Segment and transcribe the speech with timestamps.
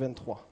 [0.00, 0.48] 23.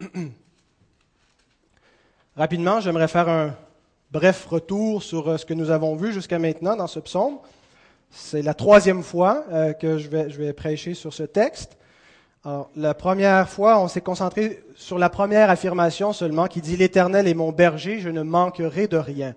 [2.36, 3.56] Rapidement, j'aimerais faire un
[4.12, 7.38] bref retour sur euh, ce que nous avons vu jusqu'à maintenant dans ce psaume.
[8.10, 11.76] C'est la troisième fois euh, que je vais, prêcher sur ce texte.
[12.76, 17.34] La première fois, on s'est concentré sur la première affirmation seulement qui dit L'Éternel est
[17.34, 19.34] mon berger, je ne manquerai de rien.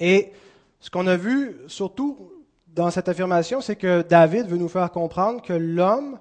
[0.00, 0.32] Et
[0.80, 2.32] ce qu'on a vu surtout
[2.68, 6.18] dans cette affirmation, c'est que David veut nous faire comprendre que l'homme,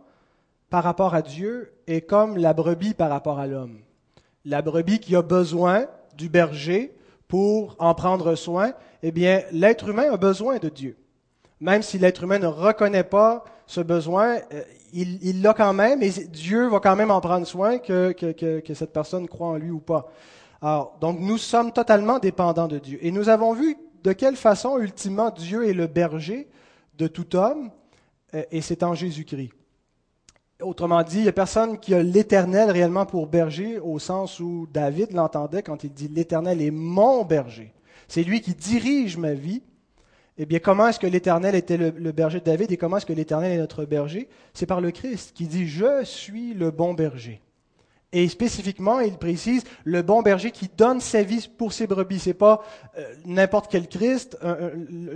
[0.70, 3.80] par rapport à Dieu, est comme la brebis par rapport à l'homme.
[4.46, 5.86] La brebis qui a besoin
[6.16, 6.96] du berger
[7.28, 8.72] pour en prendre soin,
[9.04, 10.98] eh bien, l'être humain a besoin de Dieu.
[11.60, 14.64] Même si l'être humain ne reconnaît pas ce besoin, euh,
[14.94, 18.16] il l'a quand même et Dieu va quand même en prendre soin que,
[18.74, 20.12] cette personne croit en lui ou pas.
[20.62, 23.00] Alors, donc nous sommes totalement dépendants de Dieu.
[23.02, 26.48] Et nous avons vu de quelle façon, ultimement, Dieu est le berger
[26.98, 27.70] de tout homme,
[28.34, 29.52] euh, et c'est en Jésus-Christ.
[30.62, 34.68] Autrement dit, il n'y a personne qui a l'Éternel réellement pour berger, au sens où
[34.72, 37.74] David l'entendait quand il dit l'Éternel est mon berger.
[38.08, 39.62] C'est lui qui dirige ma vie.
[40.40, 43.14] Eh bien, comment est-ce que l'Éternel était le, berger de David et comment est-ce que
[43.14, 44.30] l'Éternel est notre berger?
[44.54, 47.42] C'est par le Christ qui dit Je suis le bon berger.
[48.14, 52.20] Et spécifiquement, il précise le bon berger qui donne sa vie pour ses brebis.
[52.20, 52.64] C'est pas
[52.98, 54.38] euh, n'importe quel Christ,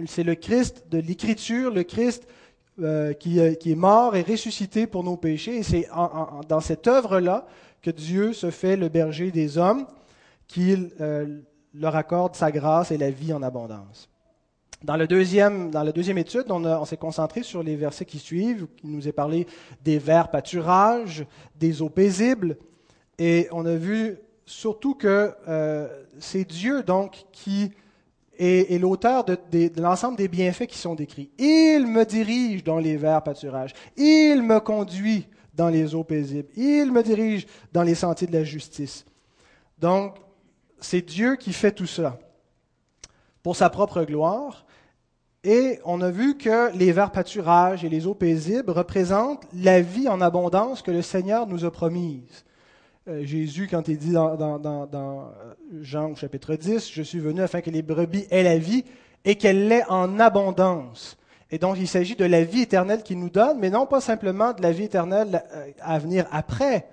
[0.08, 2.28] c'est le Christ de l'Écriture, le Christ
[2.82, 5.58] euh, qui, est mort et ressuscité pour nos péchés.
[5.58, 5.88] Et c'est
[6.48, 7.46] dans cette œuvre-là
[7.82, 9.86] que Dieu se fait le berger des hommes,
[10.48, 11.42] qu'il euh,
[11.74, 14.10] leur accorde sa grâce et la vie en abondance.
[14.84, 18.20] Dans, le deuxième, dans la deuxième étude, on, on s'est concentré sur les versets qui
[18.20, 19.48] suivent, qui nous est parlé
[19.84, 21.26] des verts pâturages,
[21.56, 22.58] des eaux paisibles,
[23.24, 27.72] et on a vu surtout que euh, c'est Dieu donc qui
[28.40, 29.38] est, l'auteur de,
[29.80, 31.30] l'ensemble des bienfaits qui sont décrits.
[31.38, 33.74] Il me dirige dans les verts pâturages.
[33.96, 36.50] Il me conduit dans les eaux paisibles.
[36.56, 39.06] Il me dirige dans les sentiers de la justice.
[39.78, 40.16] Donc,
[40.80, 42.18] c'est Dieu qui fait tout ça
[43.44, 44.66] pour sa propre gloire.
[45.44, 50.10] Et on a vu que les verts pâturages et les eaux paisibles représentent la vie
[50.10, 52.46] en abondance que le Seigneur nous a promise.
[53.08, 55.26] Euh, Jésus, quand il dit dans, euh,
[55.82, 58.86] Jean chapitre 10, Je suis venu afin que les brebis aient la vie
[59.26, 61.18] et qu'elle l'ait en abondance.
[61.50, 64.54] Et donc, il s'agit de la vie éternelle qu'il nous donne, mais non pas simplement
[64.54, 66.88] de la vie éternelle euh, à venir après,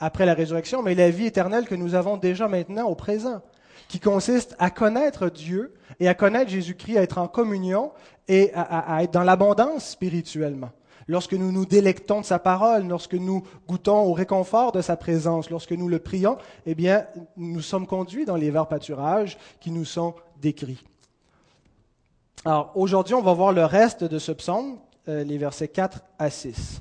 [0.00, 3.40] après la résurrection, mais la vie éternelle que nous avons déjà maintenant au présent,
[3.86, 7.92] qui consiste à connaître Dieu et à connaître Jésus-Christ, à être en communion
[8.26, 10.70] et à être dans l'abondance spirituellement
[11.08, 15.50] lorsque nous nous délectons de sa parole, lorsque nous goûtons au réconfort de sa présence,
[15.50, 19.84] lorsque nous le prions, eh bien, nous sommes conduits dans les verts pâturages qui nous
[19.84, 20.84] sont décrits.
[22.44, 26.30] Alors, aujourd'hui, on va voir le reste de ce psaume, euh, les versets 4 à
[26.30, 26.80] 6.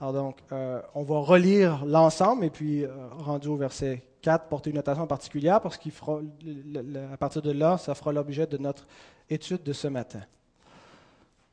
[0.00, 4.70] Alors donc, euh, on va relire l'ensemble et puis, euh, rendu au verset 4, porter
[4.70, 8.86] une attention particulière parce qu'à partir de là, ça fera l'objet de notre
[9.30, 10.20] étude de ce matin.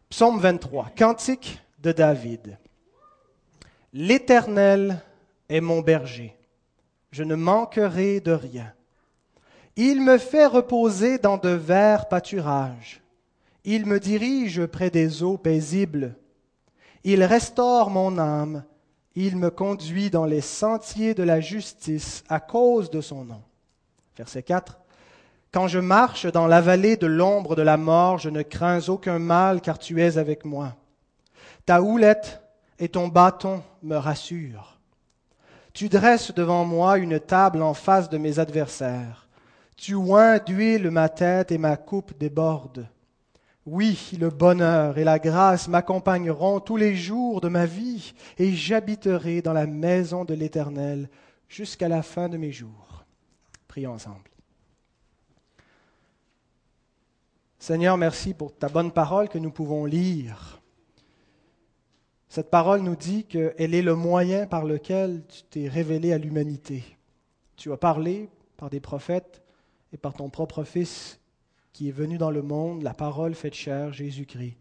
[0.09, 2.57] Psaume 23, Cantique de David.
[3.93, 5.03] L'Éternel
[5.47, 6.35] est mon berger,
[7.11, 8.73] je ne manquerai de rien.
[9.75, 13.01] Il me fait reposer dans de verts pâturages.
[13.65, 16.15] Il me dirige près des eaux paisibles.
[17.03, 18.63] Il restaure mon âme.
[19.15, 23.43] Il me conduit dans les sentiers de la justice à cause de son nom.
[24.17, 24.79] Verset 4.
[25.51, 29.19] Quand je marche dans la vallée de l'ombre de la mort, je ne crains aucun
[29.19, 30.75] mal car tu es avec moi.
[31.65, 32.41] Ta houlette
[32.79, 34.79] et ton bâton me rassurent.
[35.73, 39.27] Tu dresses devant moi une table en face de mes adversaires.
[39.75, 42.87] Tu oins d'huile ma tête et ma coupe déborde.
[43.65, 49.41] Oui, le bonheur et la grâce m'accompagneront tous les jours de ma vie, et j'habiterai
[49.41, 51.09] dans la maison de l'Éternel
[51.49, 53.03] jusqu'à la fin de mes jours.
[53.67, 54.29] Prions ensemble.
[57.57, 60.54] Seigneur, merci pour ta bonne parole que nous pouvons lire.
[62.29, 66.83] Cette parole nous dit qu'elle est le moyen par lequel tu t'es révélé à l'humanité.
[67.55, 69.41] Tu as parlé par des prophètes
[69.93, 71.19] et par ton propre Fils
[71.71, 74.55] qui est venu dans le monde, la parole faite chair, Jésus-Christ.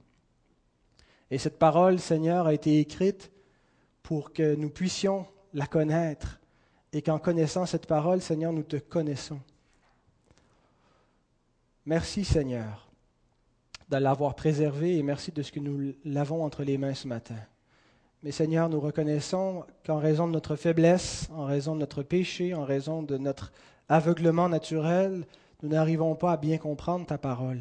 [1.30, 3.30] Et cette parole, Seigneur, a été écrite
[4.02, 6.40] pour que nous puissions la connaître
[6.92, 9.40] et qu'en connaissant cette parole, Seigneur, nous te connaissons.
[11.86, 12.88] Merci, Seigneur,
[13.88, 17.36] de l'avoir préservée et merci de ce que nous l'avons entre les mains ce matin.
[18.24, 22.64] Mais Seigneur, nous reconnaissons qu'en raison de notre faiblesse, en raison de notre péché, en
[22.64, 23.52] raison de notre
[23.90, 25.26] aveuglement naturel,
[25.62, 27.60] nous n'arrivons pas à bien comprendre ta parole.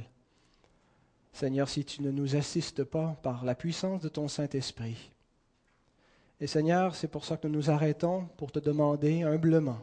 [1.33, 5.11] Seigneur, si tu ne nous assistes pas par la puissance de ton Saint-Esprit.
[6.39, 9.79] Et Seigneur, c'est pour ça que nous nous arrêtons pour te demander humblement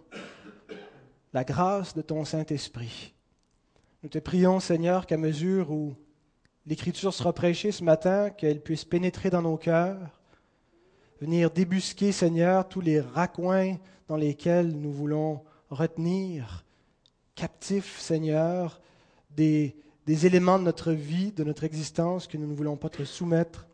[1.34, 3.12] la grâce de ton Saint-Esprit.
[4.02, 5.94] Nous te prions, Seigneur, qu'à mesure où
[6.64, 10.19] l'Écriture sera prêchée ce matin, qu'elle puisse pénétrer dans nos cœurs,
[11.20, 13.76] venir débusquer, Seigneur, tous les raccoins
[14.08, 16.64] dans lesquels nous voulons retenir
[17.34, 18.80] captifs, Seigneur,
[19.30, 19.76] des,
[20.06, 23.66] des éléments de notre vie, de notre existence que nous ne voulons pas te soumettre.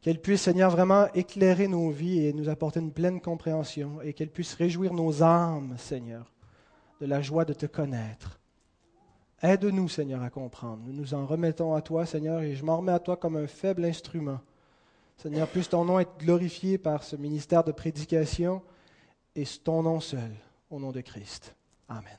[0.00, 4.30] Qu'elle puisse, Seigneur, vraiment éclairer nos vies et nous apporter une pleine compréhension et qu'elle
[4.30, 6.32] puisse réjouir nos âmes, Seigneur,
[7.00, 8.40] de la joie de te connaître.
[9.42, 10.82] Aide-nous, Seigneur, à comprendre.
[10.86, 13.46] Nous nous en remettons à toi, Seigneur, et je m'en remets à toi comme un
[13.46, 14.40] faible instrument.
[15.22, 18.62] Seigneur, puisse ton nom être glorifié par ce ministère de prédication
[19.36, 20.30] et ton nom seul,
[20.70, 21.54] au nom de Christ.
[21.90, 22.16] Amen.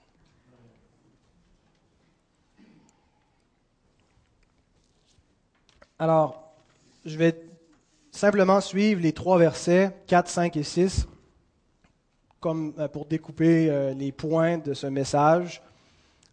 [5.98, 6.54] Alors,
[7.04, 7.42] je vais
[8.12, 11.08] simplement suivre les trois versets, 4, 5 et 6,
[12.40, 15.64] comme euh, pour découper euh, les points de ce message.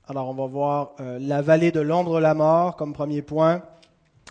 [0.06, 3.62] Alors, on va voir euh, la vallée de l'ombre de la mort comme premier point,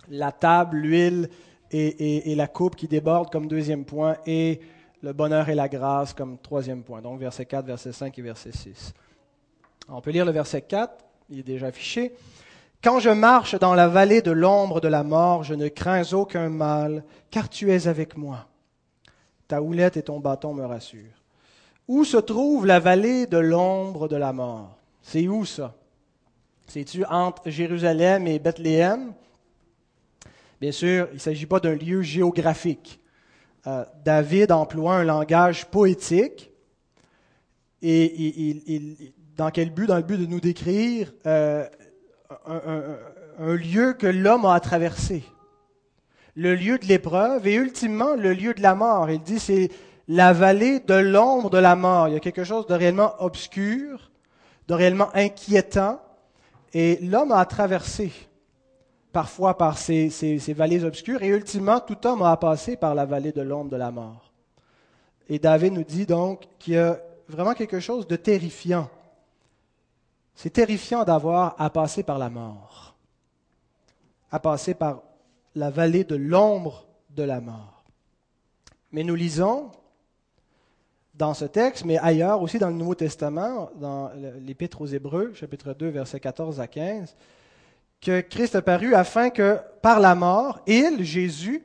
[0.08, 1.28] la table, l'huile
[1.70, 4.60] et, la coupe qui déborde comme deuxième point, et
[5.02, 7.00] le bonheur et la grâce comme troisième point.
[7.00, 8.94] Donc, verset 4, verset 5 et verset 6.
[9.88, 12.12] On peut lire le verset 4, il est déjà affiché.
[12.82, 16.48] Quand je marche dans la vallée de l'ombre de la mort, je ne crains aucun
[16.48, 18.46] mal, car tu es avec moi.
[19.48, 21.22] Ta houlette et ton bâton me rassurent.
[21.88, 24.76] Où se trouve la vallée de l'ombre de la mort?
[25.02, 25.74] C'est où ça?
[26.66, 29.14] C'est-tu entre Jérusalem et Bethléem?
[30.60, 33.00] Bien sûr, il ne s'agit pas d'un lieu géographique.
[33.66, 36.50] Euh, David emploie un langage poétique.
[37.80, 39.86] Et, dans quel but?
[39.86, 41.64] Dans le but de nous décrire euh,
[42.46, 45.22] un, lieu que l'homme a à traverser.
[46.34, 49.10] Le lieu de l'épreuve et ultimement le lieu de la mort.
[49.10, 49.70] Il dit c'est
[50.08, 52.08] la vallée de l'ombre de la mort.
[52.08, 54.10] Il y a quelque chose de réellement obscur,
[54.66, 56.00] de réellement inquiétant.
[56.72, 58.12] Et l'homme a à traverser,
[59.12, 63.04] parfois par ces, ces, vallées obscures, et ultimement, tout homme a à passer par la
[63.04, 64.32] vallée de l'ombre de la mort.
[65.28, 68.88] Et David nous dit donc qu'il y a vraiment quelque chose de terrifiant
[70.38, 72.94] c'est terrifiant d'avoir à passer par la mort,
[74.30, 75.02] à passer par
[75.56, 77.82] la vallée de l'ombre de la mort.
[78.92, 79.72] Mais nous lisons
[81.14, 85.74] dans ce texte, mais ailleurs aussi dans le Nouveau Testament, dans l'Épître aux Hébreux, chapitre
[85.74, 87.16] 2, versets 14 à 15,
[88.00, 91.64] que Christ a paru afin que par la mort, il, Jésus,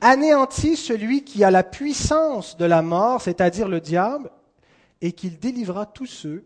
[0.00, 4.30] anéantit celui qui a la puissance de la mort, c'est-à-dire le diable,
[5.00, 6.44] et qu'il délivra tous ceux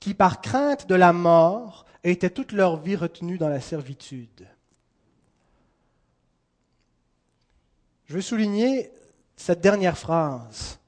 [0.00, 4.46] qui, par crainte de la mort, étaient toute leur vie retenus dans la servitude.
[8.06, 8.90] Je veux souligner
[9.36, 10.78] cette dernière phrase,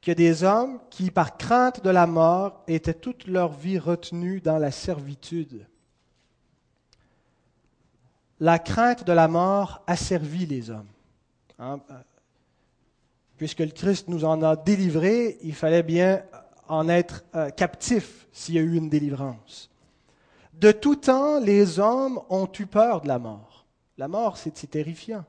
[0.00, 4.58] que des hommes qui, par crainte de la mort, étaient toute leur vie retenus dans
[4.58, 5.66] la servitude.
[8.40, 10.88] La crainte de la mort a servi les hommes.
[11.58, 11.80] Hein,
[13.36, 16.22] puisque le Christ nous en a délivrés, il fallait bien
[16.68, 19.70] en être euh, captif s'il y a eu une délivrance.
[20.54, 23.66] De tout temps, les hommes ont eu peur de la mort.
[23.98, 25.24] La mort, c'est terrifiant.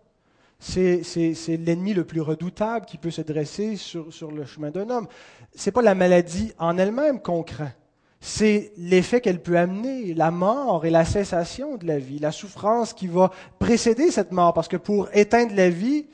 [0.60, 1.04] C'est
[1.48, 5.08] l'ennemi le plus redoutable qui peut se dresser sur, sur le chemin d'un homme.
[5.56, 7.74] Ce n'est pas la maladie en elle-même qu'on craint.
[8.20, 12.94] C'est l'effet qu'elle peut amener, la mort et la cessation de la vie, la souffrance
[12.94, 14.54] qui va précéder cette mort.
[14.54, 16.08] Parce que pour éteindre la vie,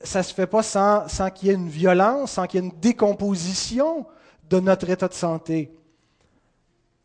[0.00, 2.62] ça ne se fait pas sans, sans qu'il y ait une violence, sans qu'il y
[2.64, 4.06] ait une décomposition
[4.48, 5.70] de notre état de santé.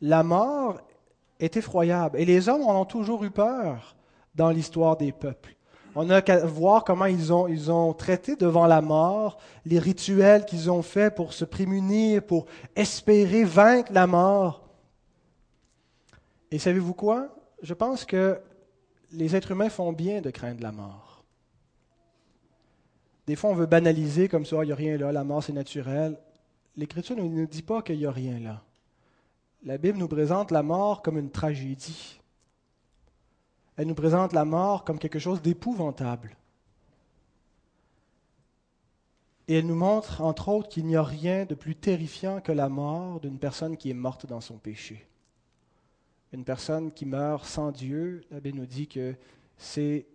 [0.01, 0.79] La mort
[1.39, 3.95] est effroyable et les hommes en ont toujours eu peur
[4.33, 5.55] dans l'histoire des peuples.
[5.95, 10.45] On a qu'à voir comment ils ont, ils ont traité devant la mort, les rituels
[10.45, 14.67] qu'ils ont faits pour se prémunir, pour espérer vaincre la mort.
[16.51, 17.29] Et savez-vous quoi?
[17.61, 18.39] Je pense que
[19.11, 21.23] les êtres humains font bien de craindre la mort.
[23.25, 25.53] Des fois, on veut banaliser comme ça, il n'y a rien là, la mort c'est
[25.53, 26.17] naturel
[26.77, 28.61] l'Écriture ne nous dit pas qu'il n'y a rien là.
[29.63, 32.19] La Bible nous présente la mort comme une tragédie.
[33.77, 36.37] Elle nous présente la mort comme quelque chose d'épouvantable.
[39.47, 42.69] Et elle nous montre, entre autres, qu'il n'y a rien de plus terrifiant que la
[42.69, 45.07] mort d'une personne qui est morte dans son péché.
[46.31, 49.15] Une personne qui meurt sans Dieu, la Bible nous dit que
[49.57, 50.07] c'est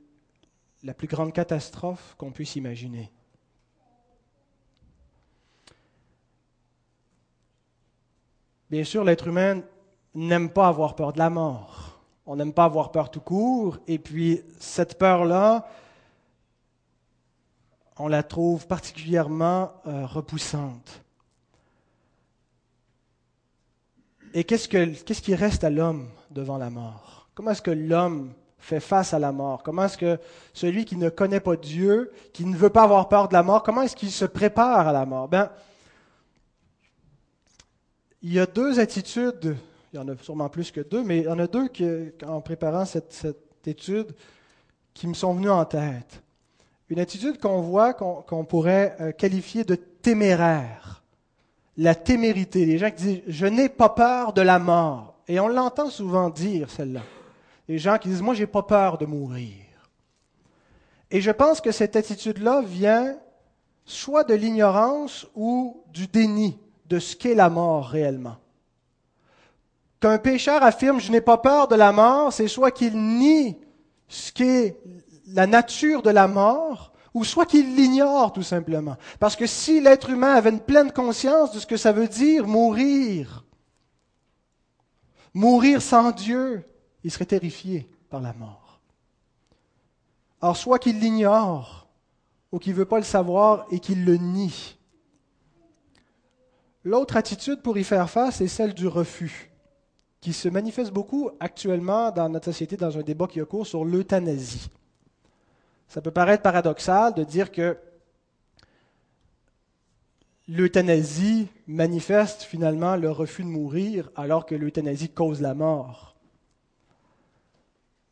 [0.83, 3.13] la plus grande catastrophe qu'on puisse imaginer.
[8.71, 9.63] Bien sûr, l'être humain
[10.15, 11.90] n'aime pas avoir peur de la mort.
[12.33, 13.79] On n'aime pas avoir peur tout court.
[13.89, 15.67] Et puis, cette peur-là,
[17.99, 21.03] on la trouve particulièrement euh, repoussante.
[24.33, 27.29] Et qu'est-ce, qui reste à l'homme devant la mort?
[27.35, 29.65] Comment est-ce que l'homme fait face à la mort?
[29.65, 30.21] Comment est-ce que
[30.53, 33.65] celui qui ne connaît pas Dieu, qui ne veut pas avoir peur de la mort,
[33.65, 35.27] comment est-ce qu'il se prépare à la mort?
[35.27, 35.51] Ben,
[38.23, 39.57] Il y a deux attitudes,
[39.93, 41.87] il y en a sûrement plus que deux, mais il y en a deux qui,
[42.27, 43.27] en préparant cette,
[43.67, 44.15] étude
[44.95, 46.23] qui me sont venues en tête.
[46.89, 51.03] Une attitude qu'on voit, qu'on pourrait euh, qualifier de téméraire.
[51.77, 52.67] La témérité.
[52.67, 55.15] Les gens qui disent Je n'ai pas peur de la mort.
[55.29, 57.03] Et on l'entend souvent dire, celle-là
[57.71, 59.55] les gens qui disent, moi, j'ai pas peur de mourir.
[61.09, 63.17] Et je pense que cette attitude-là vient
[63.85, 68.39] soit de l'ignorance ou du déni de ce qu'est la mort réellement.
[70.01, 73.59] Qu'un pécheur affirme, je n'ai pas peur de la mort, c'est soit qu'il nie
[74.09, 74.81] ce qu'est
[75.27, 78.97] la nature de la mort, ou soit qu'il l'ignore tout simplement.
[79.19, 82.47] Parce que si l'être humain avait une pleine conscience de ce que ça veut dire
[82.47, 83.45] mourir,
[85.35, 86.65] mourir sans Dieu,
[87.05, 88.81] il serait terrifié par la mort.
[90.41, 91.89] Alors, soit qu'il l'ignore,
[92.53, 94.79] ou qu'il ne veut pas le savoir et qu'il le nie.
[96.83, 99.50] L'autre attitude pour y faire face est celle du refus,
[100.21, 103.85] qui se manifeste beaucoup actuellement dans notre société dans un débat qui a cours sur
[103.85, 104.69] l'euthanasie.
[105.89, 107.77] Ça peut paraître paradoxal de dire que
[110.47, 116.17] l'euthanasie manifeste finalement le refus de mourir alors que l'euthanasie cause la mort.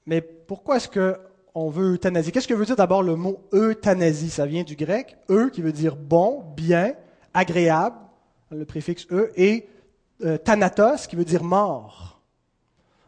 [0.06, 4.30] Mais pourquoi est-ce qu'on veut euthanasie Qu'est-ce que veut dire d'abord le mot euthanasie?
[4.30, 6.94] Ça vient du grec e qui veut dire bon, bien,
[7.34, 7.96] agréable,
[8.50, 9.68] le préfixe e, et
[10.24, 12.08] euh, thanatos qui veut dire mort.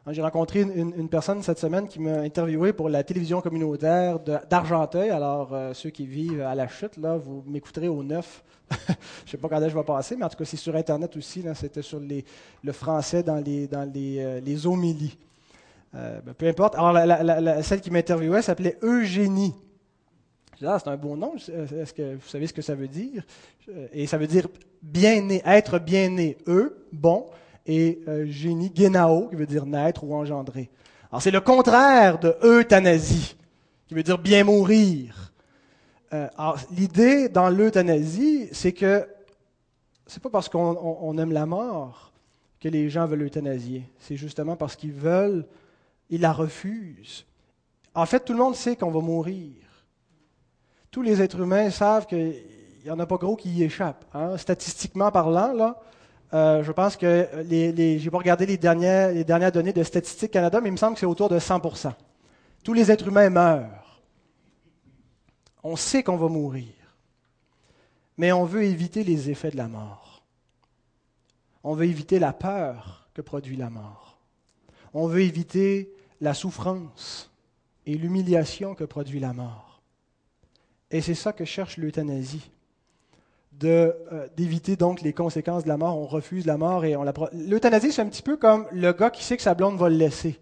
[0.07, 5.11] Hein, j'ai rencontré une, personne cette semaine qui m'a interviewé pour la télévision communautaire d'Argenteuil.
[5.11, 8.43] Alors, euh, ceux qui vivent à la chute, là, vous m'écouterez au neuf.
[8.71, 11.15] je ne sais pas quand je vais passer, mais en tout cas, c'est sur Internet
[11.17, 11.45] aussi.
[11.55, 15.19] C'était sur le français dans les, dans les, euh, homélies.
[15.95, 16.77] Euh, ben, peu importe.
[16.77, 19.55] Alors, celle qui m'interviewait s'appelait Eugénie.
[20.65, 21.35] Ah, c'est un bon nom.
[21.37, 23.25] Est-ce que vous savez ce que ça veut dire?
[23.93, 24.49] Et ça veut dire
[24.83, 26.37] bien né, être bien né.
[26.47, 27.27] E, bon,
[27.67, 30.71] et euh, génie, genao, qui veut dire naître ou engendrer.
[31.11, 33.37] Alors, c'est le contraire de euthanasie,
[33.87, 35.33] qui veut dire bien mourir.
[36.13, 39.07] Euh, alors, l'idée dans l'euthanasie, c'est que
[40.07, 42.13] c'est pas parce qu'on aime la mort
[42.61, 43.85] que les gens veulent euthanasier.
[43.99, 45.47] C'est justement parce qu'ils veulent
[46.11, 47.25] il la refuse.
[47.95, 49.55] En fait, tout le monde sait qu'on va mourir.
[50.91, 52.35] Tous les êtres humains savent qu'il
[52.85, 54.05] n'y en a pas gros qui y échappent.
[54.13, 54.37] Hein.
[54.37, 55.75] Statistiquement parlant,
[56.35, 59.85] euh, je pense que les, les j'ai pas regardé les dernières, les dernières données de
[59.85, 61.93] Statistique Canada, mais il me semble que c'est autour de 100%
[62.65, 64.03] Tous les êtres humains meurent.
[65.63, 66.73] On sait qu'on va mourir.
[68.17, 70.25] Mais on veut éviter les effets de la mort.
[71.63, 74.19] On veut éviter la peur que produit la mort.
[74.93, 77.31] On veut éviter la souffrance
[77.87, 79.70] et l'humiliation que produit la mort.
[80.91, 82.51] Et c'est ça que cherche l'euthanasie.
[83.53, 85.99] De, euh, d'éviter donc les conséquences de la mort.
[85.99, 87.13] On refuse la mort et on la.
[87.33, 89.97] L'euthanasie, c'est un petit peu comme le gars qui sait que sa blonde va le
[89.97, 90.39] laisser.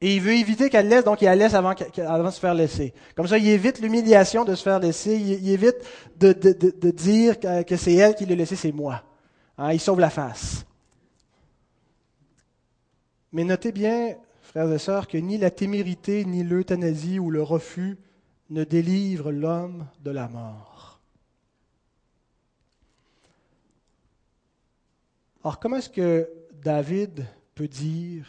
[0.00, 2.54] Et il veut éviter qu'elle laisse, donc il la laisse avant, avant, de se faire
[2.54, 2.94] laisser.
[3.16, 5.76] Comme ça, il évite l'humiliation de se faire laisser, il, évite
[6.16, 9.02] de, de, de, dire que c'est elle qui l'a laissé, c'est moi.
[9.58, 10.64] Hein, il sauve la face.
[13.32, 14.14] Mais notez bien
[14.50, 17.98] frères et sœurs, que ni la témérité, ni l'euthanasie ou le refus
[18.50, 21.00] ne délivrent l'homme de la mort.
[25.42, 26.28] Alors comment est-ce que
[26.62, 28.26] David peut dire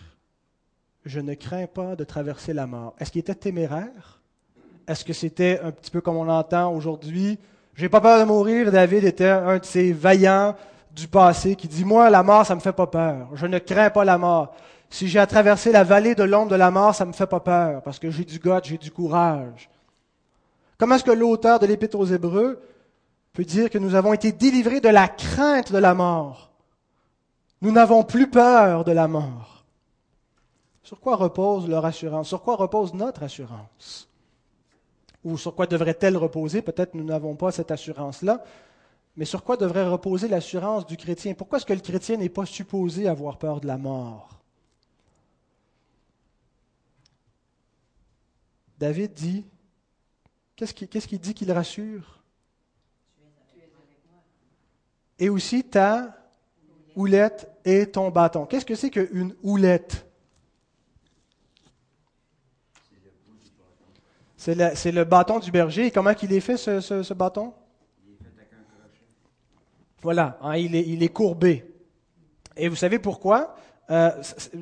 [1.04, 2.94] je ne crains pas de traverser la mort?
[3.00, 4.22] Est-ce qu'il était téméraire?
[4.88, 7.40] Est-ce que c'était un petit peu comme on l'entend aujourd'hui
[7.76, 8.72] J'ai pas peur de mourir.
[8.72, 10.56] David était un de ces vaillants
[10.96, 13.30] du passé qui dit Moi, la mort, ça me fait pas peur.
[13.34, 14.54] Je ne crains pas la mort.
[14.90, 17.28] Si j'ai à traverser la vallée de l'ombre de la mort, ça ne me fait
[17.28, 19.70] pas peur, parce que j'ai du goût, j'ai du courage.
[20.82, 22.60] Comment est-ce que l'auteur de l'Épître aux Hébreux
[23.34, 26.50] peut dire que nous avons été délivrés de la crainte de la mort?
[27.62, 29.64] Nous n'avons plus peur de la mort.
[30.82, 32.30] Sur quoi repose leur assurance?
[32.30, 34.10] Sur quoi repose notre assurance?
[35.24, 36.64] Ou sur quoi devrait-elle reposer?
[36.64, 38.44] Peut-être nous n'avons pas cette assurance-là.
[39.16, 41.36] Mais sur quoi devrait reposer l'assurance du chrétien?
[41.36, 44.30] Pourquoi est-ce que le chrétien n'est pas supposé avoir peur de la mort?
[48.80, 49.46] David dit,
[50.66, 52.20] qu'est-ce qu'il dit qu'il rassure?
[55.20, 56.16] Et aussi ta
[56.96, 58.46] houlette et ton bâton.
[58.46, 60.06] Qu'est-ce que c'est qu'une houlette?
[64.36, 65.86] C'est le, le bâton du berger.
[65.86, 67.54] Et comment il est fait, ce, ce- bâton?
[70.02, 71.72] Voilà, hein, il, est, il est courbé.
[72.58, 73.56] Et vous savez pourquoi?
[73.92, 74.10] Euh,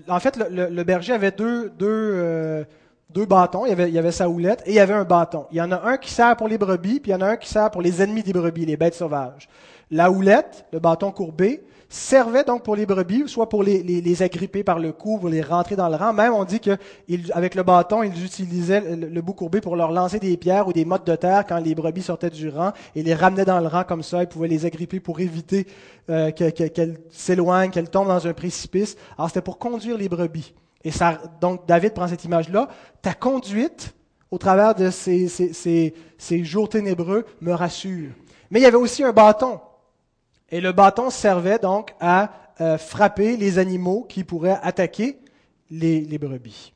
[0.09, 2.65] en fait, le, le- le berger avait deux, deux, euh,
[3.09, 3.65] deux bâtons.
[3.65, 5.45] Il y, avait, il y avait sa houlette et il y avait un bâton.
[5.51, 7.27] Il y en a un qui sert pour les brebis, puis il y en a
[7.29, 9.49] un qui sert pour les ennemis des brebis, les bêtes sauvages.
[9.91, 14.21] La houlette, le bâton courbé, servait donc pour les brebis, soit pour les, les, les
[14.21, 16.13] agripper par le cou, pour les rentrer dans le rang.
[16.13, 20.19] Même, on dit qu'avec le bâton, ils utilisaient le, le bout courbé pour leur lancer
[20.19, 23.15] des pierres ou des mottes de terre quand les brebis sortaient du rang et les
[23.15, 24.21] ramenaient dans le rang comme ça.
[24.21, 25.65] Ils pouvaient les agripper pour éviter
[26.11, 28.95] euh, que- que- qu'elles s'éloignent, qu'elles tombent dans un précipice.
[29.17, 30.53] Alors, c'était pour conduire les brebis.
[30.83, 30.91] Et
[31.41, 32.69] donc, David prend cette image-là.
[33.01, 33.93] Ta conduite,
[34.31, 35.93] au travers de ces,
[36.43, 38.12] jours ténébreux, me rassure.
[38.50, 39.59] Mais il y avait aussi un bâton.
[40.50, 42.31] Et le bâton servait donc à
[42.62, 45.19] euh, frapper les animaux qui pourraient attaquer
[45.69, 46.74] les brebis.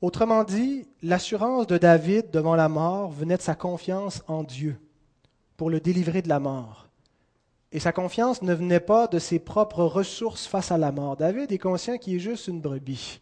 [0.00, 4.80] Autrement dit, l'assurance de David devant la mort venait de sa confiance en Dieu
[5.58, 6.89] pour le délivrer de la mort.
[7.72, 11.16] Et sa confiance ne venait pas de ses propres ressources face à la mort.
[11.16, 13.20] David est conscient qu'il est juste une brebis.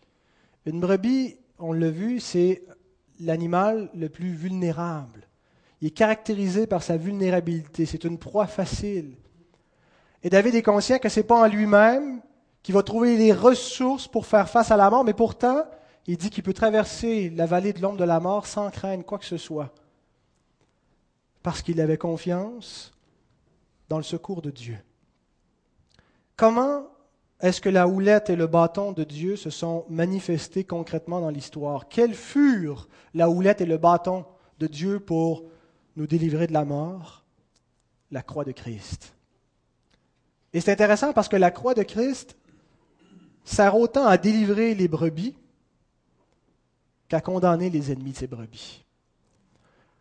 [0.64, 2.62] Une brebis, on l'a vu, c'est
[3.20, 5.28] l'animal le plus vulnérable.
[5.80, 7.84] Il est caractérisé par sa vulnérabilité.
[7.84, 9.16] C'est une proie facile.
[10.22, 12.22] Et David est conscient que ce n'est pas en lui-même
[12.62, 15.64] qu'il va trouver les ressources pour faire face à la mort, mais pourtant,
[16.06, 19.18] il dit qu'il peut traverser la vallée de l'ombre de la mort sans craindre quoi
[19.18, 19.72] que ce soit.
[21.42, 22.92] Parce qu'il avait confiance
[23.88, 24.78] dans le secours de Dieu.
[26.36, 26.86] Comment
[27.40, 31.88] est-ce que la houlette et le bâton de Dieu se sont manifestés concrètement dans l'histoire?
[31.88, 34.24] Quelles furent la houlette et le bâton
[34.58, 35.44] de Dieu pour
[35.96, 37.24] nous délivrer de la mort?
[38.10, 39.14] La croix de Christ.
[40.52, 42.36] Et c'est intéressant parce que la croix de Christ
[43.44, 45.36] sert autant à délivrer les brebis
[47.08, 48.84] qu'à condamner les ennemis de ces brebis.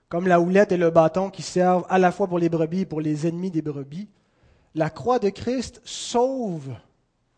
[0.10, 2.86] Comme la houlette et le bâton qui servent à la fois pour les brebis et
[2.86, 4.08] pour les ennemis des brebis,
[4.74, 6.70] la croix de Christ sauve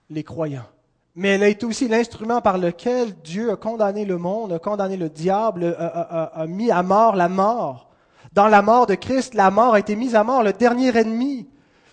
[0.09, 0.67] les croyants.
[1.15, 4.97] Mais elle a été aussi l'instrument par lequel Dieu a condamné le monde, a condamné
[4.97, 7.89] le diable, a, a- mis à mort la mort.
[8.33, 11.49] Dans la mort de Christ, la mort a été mise à mort, le dernier ennemi.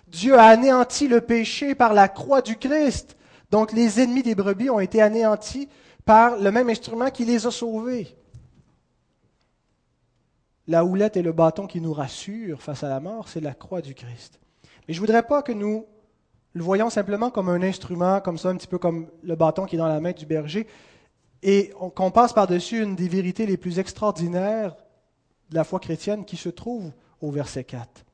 [0.09, 3.17] Dieu a anéanti le péché par la croix du Christ.
[3.51, 5.69] Donc les ennemis des brebis ont été anéantis
[6.05, 8.15] par le même instrument qui les a sauvés.
[10.69, 13.81] La houlette et le bâton qui nous rassurent face à la mort, c'est la croix
[13.83, 14.41] du Christ.
[14.89, 15.87] Mais je ne voudrais pas que nous
[16.55, 19.77] le voyons simplement comme un instrument, comme ça, un petit peu comme le bâton qui
[19.77, 20.67] est dans la main du berger,
[21.43, 24.75] et on- qu'on passe par-dessus une des vérités les plus extraordinaires
[25.51, 28.05] de la foi chrétienne qui se trouve au verset 4.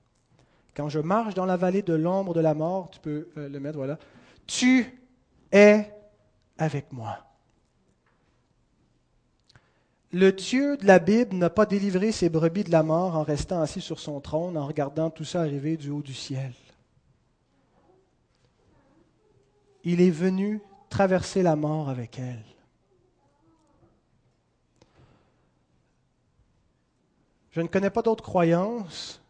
[0.75, 3.61] Quand je marche dans la vallée de l'ombre de la mort, tu peux euh, le
[3.61, 3.99] mettre, voilà,
[4.47, 5.01] tu
[5.53, 5.91] es
[6.59, 7.19] avec moi.
[10.13, 13.63] Le Dieu de la Bible n'a pas délivré ses brebis de la mort en restant
[13.63, 16.53] assis sur son trône, en regardant tout ça arriver du haut du ciel.
[19.85, 22.45] Il est venu traverser la mort avec elle.
[27.53, 29.23] Je ne connais pas d'autre croyance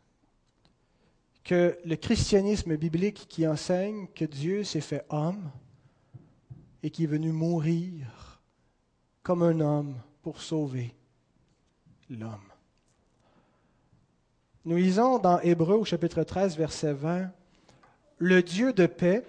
[1.45, 5.51] que le christianisme biblique qui enseigne que Dieu s'est fait homme
[6.83, 8.41] et qui est venu mourir
[9.23, 10.95] comme un homme pour sauver
[12.09, 12.39] l'homme.
[14.65, 17.31] Nous lisons dans Hébreu au chapitre 13, verset 20,
[18.19, 19.25] Le Dieu de paix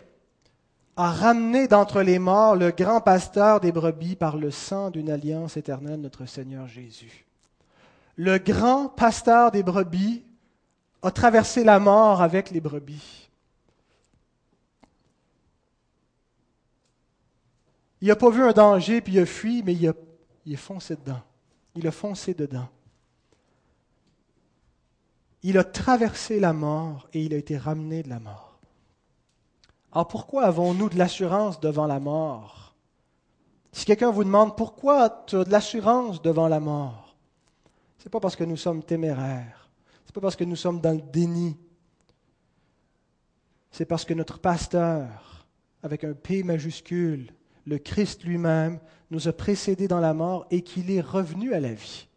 [0.96, 5.58] a ramené d'entre les morts le grand pasteur des brebis par le sang d'une alliance
[5.58, 7.26] éternelle, notre Seigneur Jésus.
[8.16, 10.24] Le grand pasteur des brebis
[11.02, 13.28] a traversé la mort avec les brebis.
[18.02, 19.94] Il n'a pas vu un danger puis il a fui, mais il a,
[20.46, 21.22] il est foncé dedans.
[21.76, 22.70] Il a foncé dedans.
[25.42, 28.60] Il a traversé la mort et il a été ramené de la mort.
[29.92, 32.74] Alors pourquoi avons-nous de l'assurance devant la mort?
[33.72, 37.16] Si quelqu'un vous demande pourquoi tu as de l'assurance devant la mort,
[37.98, 39.70] ce n'est pas parce que nous sommes téméraires,
[40.06, 41.58] ce n'est pas parce que nous sommes dans le déni,
[43.72, 45.48] c'est parce que notre pasteur,
[45.82, 47.34] avec un P majuscule,
[47.66, 48.80] le Christ lui-même,
[49.12, 52.08] nous a précédés dans la mort et qu'il est revenu à la vie.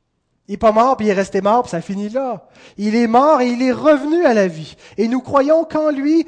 [0.49, 2.49] Il n'est pas mort, puis il est resté mort, puis ça finit là.
[2.77, 4.77] Il est mort et il est revenu à la vie.
[4.97, 6.27] Et nous croyons qu'en lui,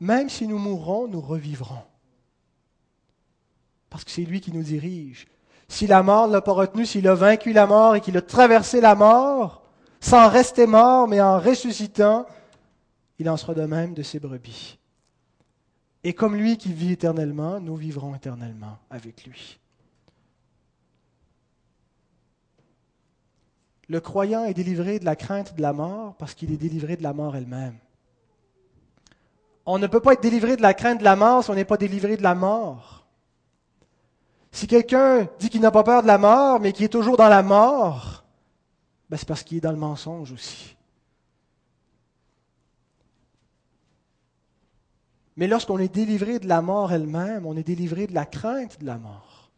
[0.00, 1.82] même si nous mourrons, nous revivrons.
[3.88, 5.28] Parce que c'est lui qui nous dirige.
[5.68, 8.22] Si la mort ne l'a pas retenu, s'il a vaincu la mort et qu'il a
[8.22, 9.62] traversé la mort,
[10.00, 12.26] sans rester mort, mais en ressuscitant,
[13.18, 14.78] il en sera de même de ses brebis.
[16.04, 19.58] Et comme lui qui vit éternellement, nous vivrons éternellement avec lui.
[23.88, 27.02] Le croyant est délivré de la crainte de la mort parce qu'il est délivré de
[27.02, 27.76] la mort elle-même.
[29.64, 31.64] On ne peut pas être délivré de la crainte de la mort si on n'est
[31.64, 33.06] pas délivré de la mort.
[34.50, 37.28] Si quelqu'un dit qu'il n'a pas peur de la mort, mais qui est toujours dans
[37.28, 38.24] la mort,
[39.08, 40.76] ben c'est parce qu'il est dans le mensonge aussi.
[45.36, 48.86] Mais lorsqu'on est délivré de la mort elle-même, on est délivré de la crainte de
[48.86, 49.50] la mort.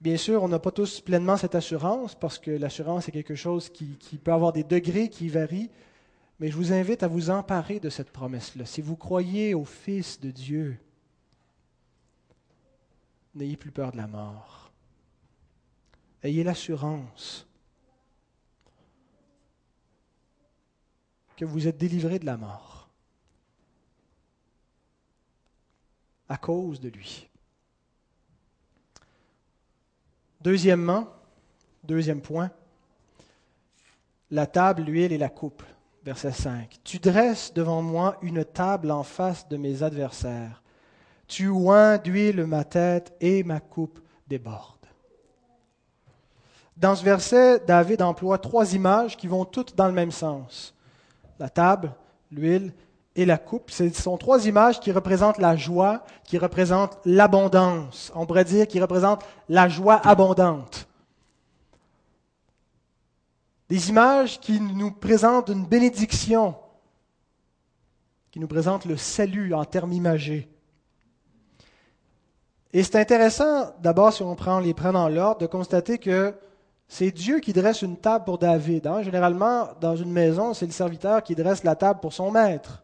[0.00, 3.68] Bien sûr, on n'a pas tous pleinement cette assurance parce que l'assurance est quelque chose
[3.68, 5.70] qui, peut avoir des degrés qui varient,
[6.38, 8.64] mais je vous invite à vous emparer de cette promesse-là.
[8.64, 10.78] Si vous croyez au Fils de Dieu,
[13.34, 14.70] n'ayez plus peur de la mort.
[16.22, 17.47] Ayez l'assurance
[21.38, 22.88] que vous êtes délivré de la mort
[26.28, 27.28] à cause de lui.
[30.40, 31.06] Deuxièmement,
[31.84, 32.50] deuxième point,
[34.32, 35.62] la table, l'huile et la coupe.
[36.04, 36.80] Verset 5.
[36.84, 40.62] Tu dresses devant moi une table en face de mes adversaires.
[41.28, 44.86] Tu oins d'huile ma tête et ma coupe déborde.
[46.76, 50.74] Dans ce verset, David emploie trois images qui vont toutes dans le même sens
[51.38, 51.92] la table,
[52.30, 52.72] l'huile
[53.14, 53.70] et la coupe.
[53.70, 58.12] Ce sont trois images qui représentent la joie, qui représentent l'abondance.
[58.14, 60.88] On pourrait dire qui représentent la joie abondante.
[63.68, 66.54] Des images qui nous présentent une bénédiction,
[68.30, 70.48] qui nous présentent le salut en termes imagés.
[72.72, 76.34] Et c'est intéressant, d'abord, si on prend les prend dans l'ordre, de constater que
[76.88, 78.86] c'est Dieu qui dresse une table pour David.
[78.86, 79.02] Hein.
[79.02, 82.82] Généralement, dans une maison, c'est le serviteur qui dresse la table pour son maître.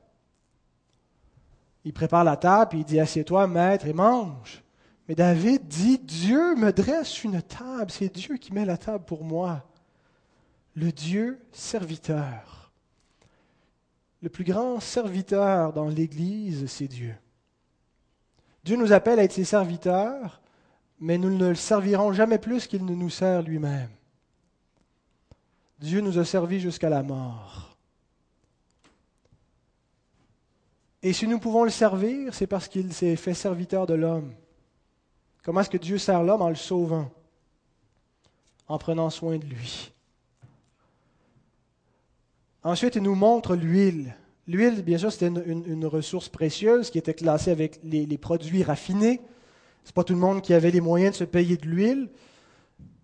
[1.84, 4.62] Il prépare la table, puis il dit Assieds-toi, maître, et mange.
[5.08, 7.90] Mais David dit Dieu me dresse une table.
[7.90, 9.62] C'est Dieu qui met la table pour moi.
[10.74, 12.72] Le Dieu serviteur.
[14.22, 17.14] Le plus grand serviteur dans l'Église, c'est Dieu.
[18.64, 20.40] Dieu nous appelle à être ses serviteurs,
[21.04, 23.90] mais nous ne le servirons jamais plus qu'il ne nous sert lui-même.
[25.78, 27.76] Dieu nous a servi jusqu'à la mort.
[31.02, 34.32] Et si nous pouvons le servir, c'est parce qu'il s'est fait serviteur de l'homme.
[35.42, 37.10] Comment est-ce que Dieu sert l'homme en le sauvant,
[38.66, 39.92] en prenant soin de lui
[42.62, 44.16] Ensuite, il nous montre l'huile.
[44.46, 49.20] L'huile, bien sûr, c'était une, ressource précieuse qui était classée avec les, les produits raffinés.
[49.84, 52.08] Ce n'est pas tout le monde qui avait les moyens de se payer de l'huile.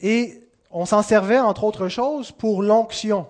[0.01, 3.27] Et on s'en servait, entre autres choses, pour l'onction.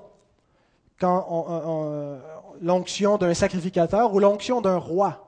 [0.98, 2.20] Quand
[2.60, 5.26] l'onction d'un sacrificateur ou l'onction d'un roi.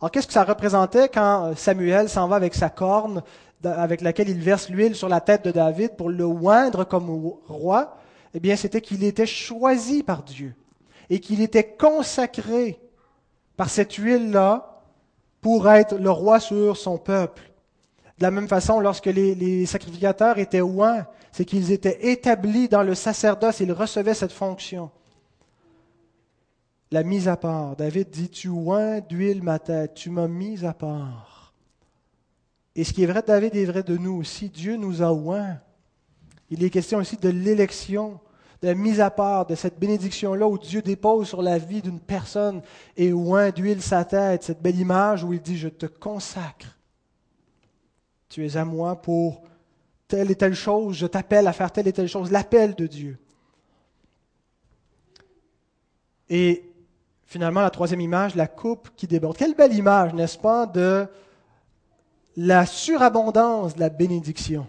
[0.00, 3.22] Alors, qu'est-ce que ça représentait quand Samuel s'en va avec sa corne
[3.62, 7.96] avec laquelle il verse l'huile sur la tête de David pour le oindre comme roi?
[8.32, 10.54] Eh bien, c'était qu'il était choisi par Dieu
[11.10, 12.80] et qu'il était consacré
[13.56, 14.80] par cette huile-là
[15.42, 17.49] pour être le roi sur son peuple.
[18.20, 22.94] De la même façon, lorsque les, sacrificateurs étaient ouins, c'est qu'ils étaient établis dans le
[22.94, 24.90] sacerdoce, ils recevaient cette fonction.
[26.90, 27.76] La mise à part.
[27.76, 31.54] David dit, tu oins d'huile ma tête, tu m'as mis à part.
[32.76, 34.50] Et ce qui est vrai de David est vrai de nous aussi.
[34.50, 35.56] Dieu nous a oints.
[36.50, 38.20] Il est question aussi de l'élection,
[38.60, 42.00] de la mise à part, de cette bénédiction-là où Dieu dépose sur la vie d'une
[42.00, 42.60] personne
[42.98, 46.76] et oint d'huile sa tête, cette belle image où il dit, je te consacre
[48.30, 49.42] tu es à moi pour
[50.08, 53.18] telle et telle chose, je t'appelle à faire telle et telle chose, l'appel de Dieu.
[56.28, 56.64] Et
[57.26, 59.36] finalement, la troisième image, la coupe qui déborde.
[59.36, 61.06] Quelle belle image, n'est-ce pas, de
[62.36, 64.68] la surabondance de la bénédiction.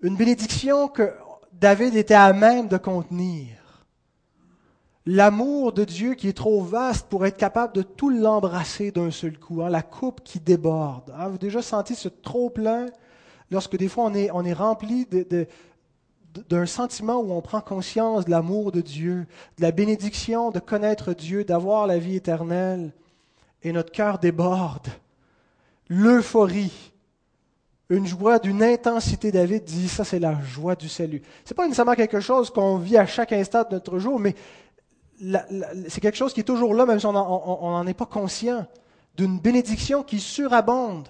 [0.00, 1.12] Une bénédiction que
[1.52, 3.61] David était à même de contenir
[5.06, 9.38] l'amour de Dieu qui est trop vaste pour être capable de tout l'embrasser d'un seul
[9.38, 11.10] coup, hein, la coupe qui déborde.
[11.10, 11.24] Hein.
[11.24, 12.86] Vous avez déjà senti ce trop plein
[13.50, 15.46] lorsque des fois on est, on est rempli de,
[16.48, 19.26] d'un sentiment où on prend conscience de l'amour de Dieu,
[19.58, 22.92] de la bénédiction de connaître Dieu, d'avoir la vie éternelle,
[23.62, 24.88] et notre cœur déborde.
[25.88, 26.92] L'euphorie,
[27.90, 29.30] une joie d'une intensité.
[29.30, 31.22] David dit, ça c'est la joie du salut.
[31.44, 34.34] Ce n'est pas nécessairement quelque chose qu'on vit à chaque instant de notre jour, mais
[35.88, 38.66] c'est quelque chose qui est toujours là, même si on n'en est pas conscient,
[39.16, 41.08] d'une bénédiction qui surabonde.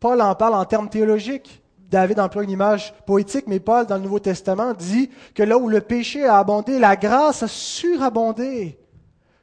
[0.00, 1.62] Paul en parle en termes théologiques.
[1.78, 5.68] David emploie une image poétique, mais Paul, dans le Nouveau Testament, dit que là où
[5.68, 8.78] le péché a abondé, la grâce a surabondé.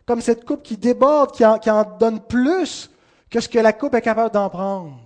[0.05, 2.91] Comme cette coupe qui déborde, qui en, donne plus
[3.29, 4.99] que ce que la coupe est capable d'en prendre.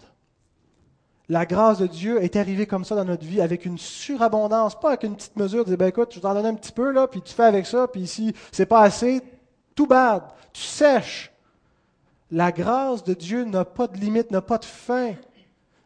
[1.27, 4.89] La grâce de Dieu est arrivée comme ça dans notre vie, avec une surabondance, pas
[4.89, 7.21] avec une petite mesure, de ben écoute, je t'en donne un petit peu, là, puis
[7.21, 9.21] tu fais avec ça, puis si c'est pas assez,
[9.73, 11.31] tout bad, tu sèches.
[12.31, 15.13] La grâce de Dieu n'a pas de limite, n'a pas de fin.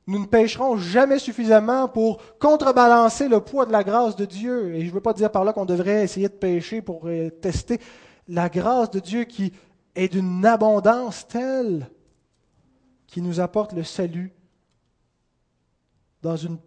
[0.07, 4.73] Nous ne pêcherons jamais suffisamment pour contrebalancer le poids de la grâce de Dieu.
[4.73, 7.29] Et je ne veux pas dire par là qu'on devrait essayer de pêcher pour euh,
[7.29, 7.79] tester
[8.27, 9.53] la grâce de Dieu qui
[9.95, 11.89] est d'une abondance telle
[13.07, 14.33] qui nous apporte le salut
[16.21, 16.57] dans une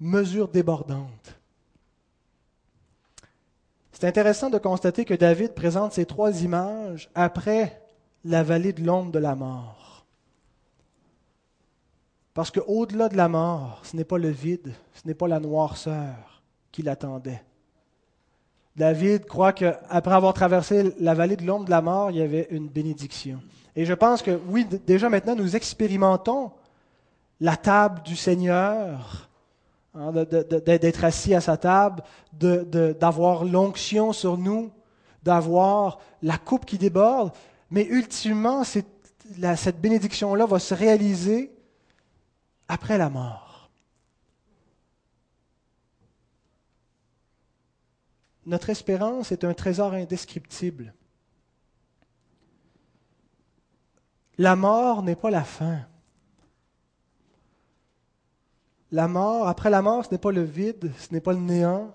[0.00, 1.38] mesure débordante.
[3.92, 7.82] C'est intéressant de constater que David présente ces trois images après
[8.24, 10.04] la vallée de l'ombre de la mort.
[12.34, 16.42] Parce qu'au-delà de la mort, ce n'est pas le vide, ce n'est pas la noirceur
[16.70, 17.42] qui l'attendait.
[18.76, 22.48] David croit qu'après avoir traversé la vallée de l'ombre de la mort, il y avait
[22.50, 23.40] une bénédiction.
[23.74, 26.52] Et je pense que oui, déjà maintenant, nous expérimentons
[27.40, 29.28] la table du Seigneur,
[29.94, 34.70] hein, d'être assis à sa table, d'avoir l'onction sur nous,
[35.22, 37.32] d'avoir la coupe qui déborde.
[37.70, 41.52] Mais ultimement, cette bénédiction-là va se réaliser
[42.68, 43.70] après la mort.
[48.46, 50.94] Notre espérance est un trésor indescriptible.
[54.38, 55.80] La mort n'est pas la fin.
[58.96, 61.92] La mort, après la mort, ce n'est pas le vide, ce n'est pas le néant.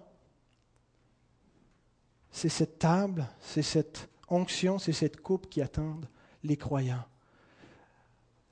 [2.30, 6.06] C'est cette table, c'est cette onction, c'est cette coupe qui attendent
[6.44, 7.04] les croyants.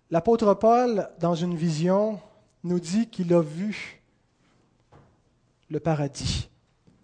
[0.09, 2.19] L'apôtre Paul, dans une vision,
[2.63, 4.01] nous dit qu'il a vu
[5.69, 6.49] le paradis.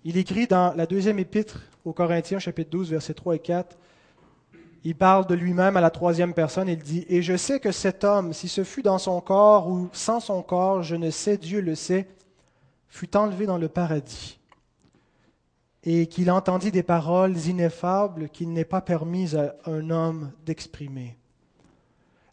[0.04, 3.78] Il écrit dans la deuxième épître aux Corinthiens, chapitre 12, versets 3 et 4,
[4.86, 8.04] il parle de lui-même à la troisième personne, il dit, Et je sais que cet
[8.04, 11.60] homme, si ce fut dans son corps ou sans son corps, je ne sais, Dieu
[11.60, 12.08] le sait,
[12.88, 14.40] fut enlevé dans le paradis,
[15.84, 21.18] et qu'il entendit des paroles ineffables qu'il n'est pas permis à un homme d'exprimer.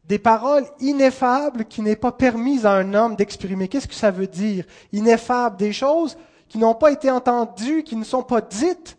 [0.05, 3.69] Des paroles ineffables qui n'est pas permis à un homme d'exprimer.
[3.69, 4.67] Qu'est-ce que ça veut dire?
[4.93, 6.19] Ineffables, des choses
[6.51, 8.99] qui n'ont pas été entendues, qui ne sont pas dites,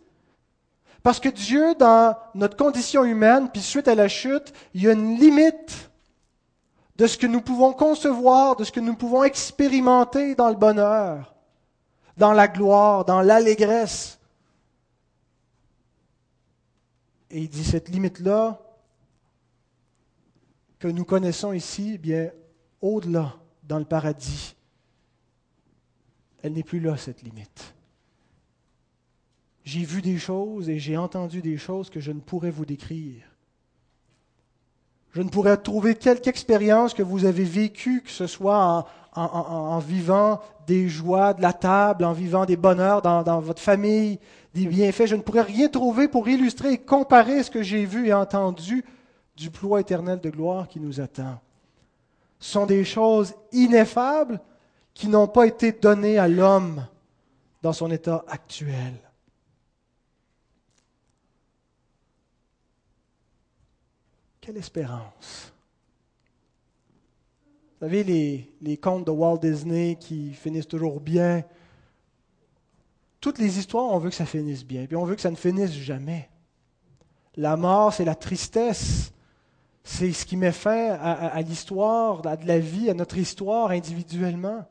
[1.04, 4.92] parce que Dieu, dans notre condition humaine, puis suite à la chute, il y a
[4.92, 5.90] une limite
[6.96, 11.34] de ce que nous pouvons concevoir, de ce que nous pouvons expérimenter dans le bonheur,
[12.16, 14.18] dans la gloire, dans l'allégresse.
[17.30, 18.58] Et il dit cette limite-là
[20.78, 22.30] que nous connaissons ici, eh bien,
[22.80, 24.56] au-delà, dans le paradis,
[26.42, 27.73] elle n'est plus là, cette limite.
[29.64, 33.22] J'ai vu des choses et j'ai entendu des choses que je ne pourrais vous décrire.
[35.12, 40.40] Je ne pourrais trouver quelque expérience que vous avez vécue, que ce soit en, vivant
[40.66, 44.18] des joies de la table, en vivant des bonheurs dans, votre famille,
[44.54, 45.06] des bienfaits.
[45.06, 48.84] Je ne pourrais rien trouver pour illustrer et comparer ce que j'ai vu et entendu
[49.36, 51.40] du ploie éternel de gloire qui nous attend.
[52.40, 54.40] Ce sont des choses ineffables
[54.94, 56.86] qui n'ont pas été données à l'homme
[57.62, 59.03] dans son état actuel.
[64.44, 65.54] Quelle espérance.
[67.80, 71.44] Vous savez, les, les, contes de Walt Disney qui finissent toujours bien.
[73.22, 75.36] Toutes les histoires, on veut que ça finisse bien, puis on veut que ça ne
[75.36, 76.28] finisse jamais.
[77.36, 79.14] La mort, c'est la tristesse.
[79.82, 84.66] C'est ce qui met fin à, l'histoire, à de la vie, à notre histoire individuellement.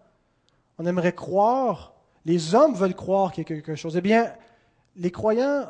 [0.78, 3.98] On aimerait croire, les hommes veulent croire qu'il y a quelque chose.
[3.98, 4.32] Eh bien,
[4.96, 5.66] les croyants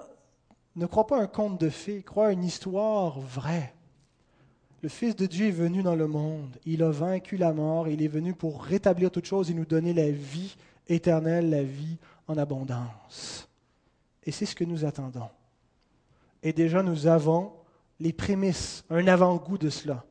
[0.76, 3.73] ne croient pas un conte de fées, croient une histoire vraie.
[4.84, 6.58] Le Fils de Dieu est venu dans le monde.
[6.66, 7.88] Il a vaincu la mort.
[7.88, 10.58] Il est venu pour rétablir toutes choses et nous donner la vie
[10.90, 13.48] éternelle, la vie en abondance.
[14.26, 15.30] Et c'est ce que nous attendons.
[16.44, 17.54] Et déjà, nous avons
[17.98, 20.04] les prémices, un avant-goût de cela.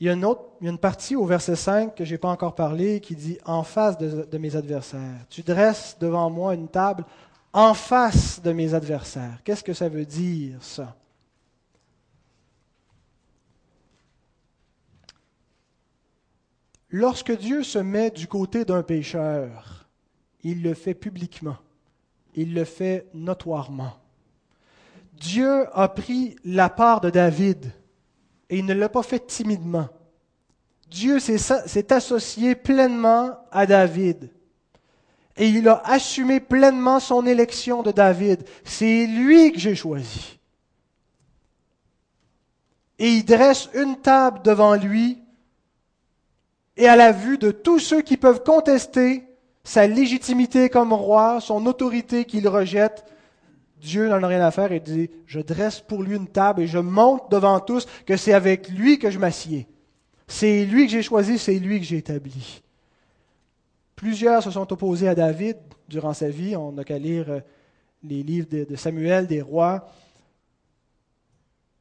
[0.00, 3.16] Il y, a une partie au verset 5 que je n'ai pas encore parlé qui
[3.16, 5.24] dit En face de mes adversaires.
[5.30, 7.06] Tu dresses devant moi une table
[7.52, 9.40] en face de mes adversaires.
[9.44, 10.96] Qu'est-ce que ça veut dire, ça?
[16.90, 19.86] Lorsque Dieu se met du côté d'un pécheur,
[20.42, 21.58] il le fait publiquement,
[22.34, 23.98] il le fait notoirement.
[25.12, 27.72] Dieu a pris la part de David
[28.48, 29.88] et il ne l'a pas fait timidement.
[30.88, 34.30] Dieu s'est associé pleinement à David
[35.38, 38.44] et il a assumé pleinement son élection de David.
[38.64, 40.38] C'est lui que j'ai choisi.
[42.98, 45.18] et il dresse une table devant lui
[46.76, 49.24] et à la vue de tous ceux qui peuvent contester
[49.64, 53.04] sa légitimité comme roi, son autorité qu'il rejette,
[53.80, 56.66] Dieu n'en a rien à faire et dit, je dresse pour lui une table et
[56.66, 59.68] je montre devant tous que c'est avec lui que je m'assieds.
[60.26, 62.62] C'est lui que j'ai choisi, c'est lui que j'ai établi.
[63.98, 65.56] Plusieurs se sont opposés à David
[65.88, 66.54] durant sa vie.
[66.54, 67.40] On n'a qu'à lire euh,
[68.04, 69.88] les livres de Samuel, des rois.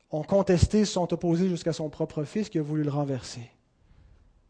[0.09, 3.51] Ont contesté, se sont opposés jusqu'à son propre fils qui a voulu le renverser.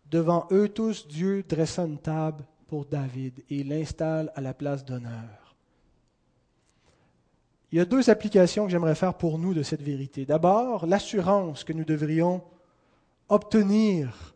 [0.10, 5.58] Devant eux tous, Dieu dressa une table pour David et l'installe à la place d'honneur.
[7.74, 10.26] Il y a deux applications que j'aimerais faire pour nous de cette vérité.
[10.26, 12.42] D'abord, l'assurance que nous devrions
[13.28, 14.36] obtenir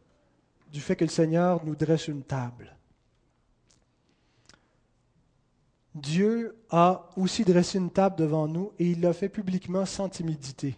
[0.70, 2.76] du fait que le Seigneur nous dresse une table.
[5.96, 10.78] Dieu a aussi dressé une table devant nous et il l'a fait publiquement sans timidité.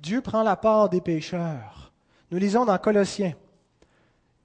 [0.00, 1.92] Dieu prend la part des pécheurs.
[2.30, 3.34] Nous lisons dans Colossiens.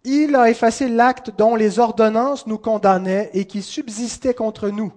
[0.03, 4.91] Il a effacé l'acte dont les ordonnances nous condamnaient et qui subsistait contre nous.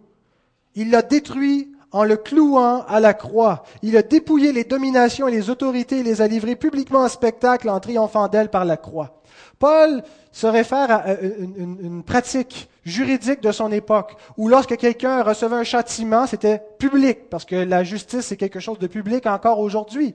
[0.74, 3.62] Il l'a détruit en le clouant à la croix.
[3.82, 7.68] Il a dépouillé les dominations et les autorités et les a livrées publiquement en spectacle
[7.68, 9.20] en triomphant d'elles par la croix.
[9.58, 15.56] Paul se réfère à une, une, pratique juridique de son époque, où lorsque quelqu'un recevait
[15.56, 20.14] un châtiment, c'était public, parce que la justice, c'est quelque chose de public encore aujourd'hui.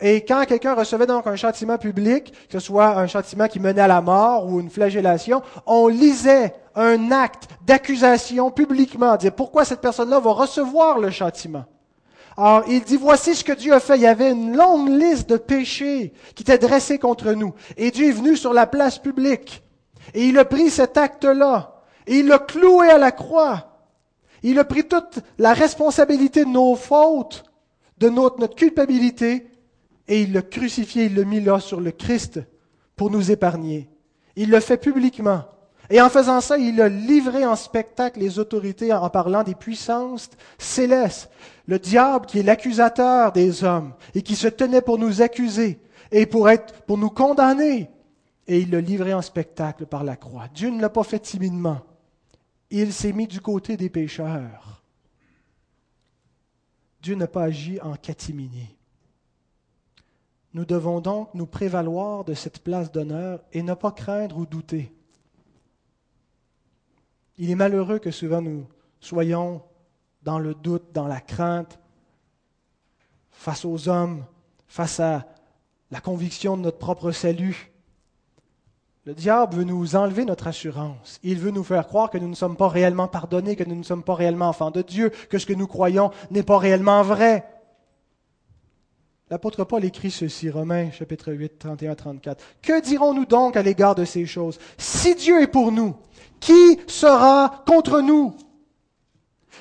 [0.00, 3.82] Et quand quelqu'un recevait donc un châtiment public, que ce soit un châtiment qui menait
[3.82, 9.82] à la mort ou une flagellation, on lisait un acte d'accusation publiquement, dire pourquoi cette
[9.82, 11.66] personne-là va recevoir le châtiment?
[12.38, 13.96] Alors, il dit, voici ce que Dieu a fait.
[13.96, 17.52] Il y avait une longue liste de péchés qui étaient dressés contre nous.
[17.76, 19.62] Et Dieu est venu sur la place publique.
[20.14, 21.79] Et il a pris cet acte-là.
[22.10, 23.86] Et il l'a cloué à la croix.
[24.42, 27.44] Il a pris toute la responsabilité de nos fautes,
[27.98, 29.46] de notre, culpabilité,
[30.08, 32.40] et il l'a crucifié, il l'a mis là sur le Christ
[32.96, 33.88] pour nous épargner.
[34.34, 35.44] Il le fait publiquement.
[35.88, 40.30] Et en faisant ça, il a livré en spectacle les autorités en parlant des puissances
[40.58, 41.30] célestes.
[41.66, 45.78] Le diable qui est l'accusateur des hommes et qui se tenait pour nous accuser
[46.10, 47.88] et pour être, pour nous condamner.
[48.48, 50.48] Et il l'a livré en spectacle par la croix.
[50.52, 51.82] Dieu ne l'a pas fait timidement.
[52.70, 54.82] Il s'est mis du côté des pécheurs.
[57.02, 58.76] Dieu n'a pas agi en catimini.
[60.52, 64.92] Nous devons donc nous prévaloir de cette place d'honneur et ne pas craindre ou douter.
[67.38, 68.66] Il est malheureux que souvent nous
[69.00, 69.62] soyons
[70.22, 71.78] dans le doute, dans la crainte,
[73.30, 74.26] face aux hommes,
[74.66, 75.26] face à
[75.90, 77.69] la conviction de notre propre salut.
[79.10, 81.18] Le diable veut nous enlever notre assurance.
[81.24, 83.82] Il veut nous faire croire que nous ne sommes pas réellement pardonnés, que nous ne
[83.82, 87.44] sommes pas réellement enfants de Dieu, que ce que nous croyons n'est pas réellement vrai.
[89.28, 92.44] L'apôtre Paul écrit ceci, Romains chapitre 8, 31, 34.
[92.62, 94.60] Que dirons-nous donc à l'égard de ces choses?
[94.78, 95.96] Si Dieu est pour nous,
[96.38, 98.36] qui sera contre nous?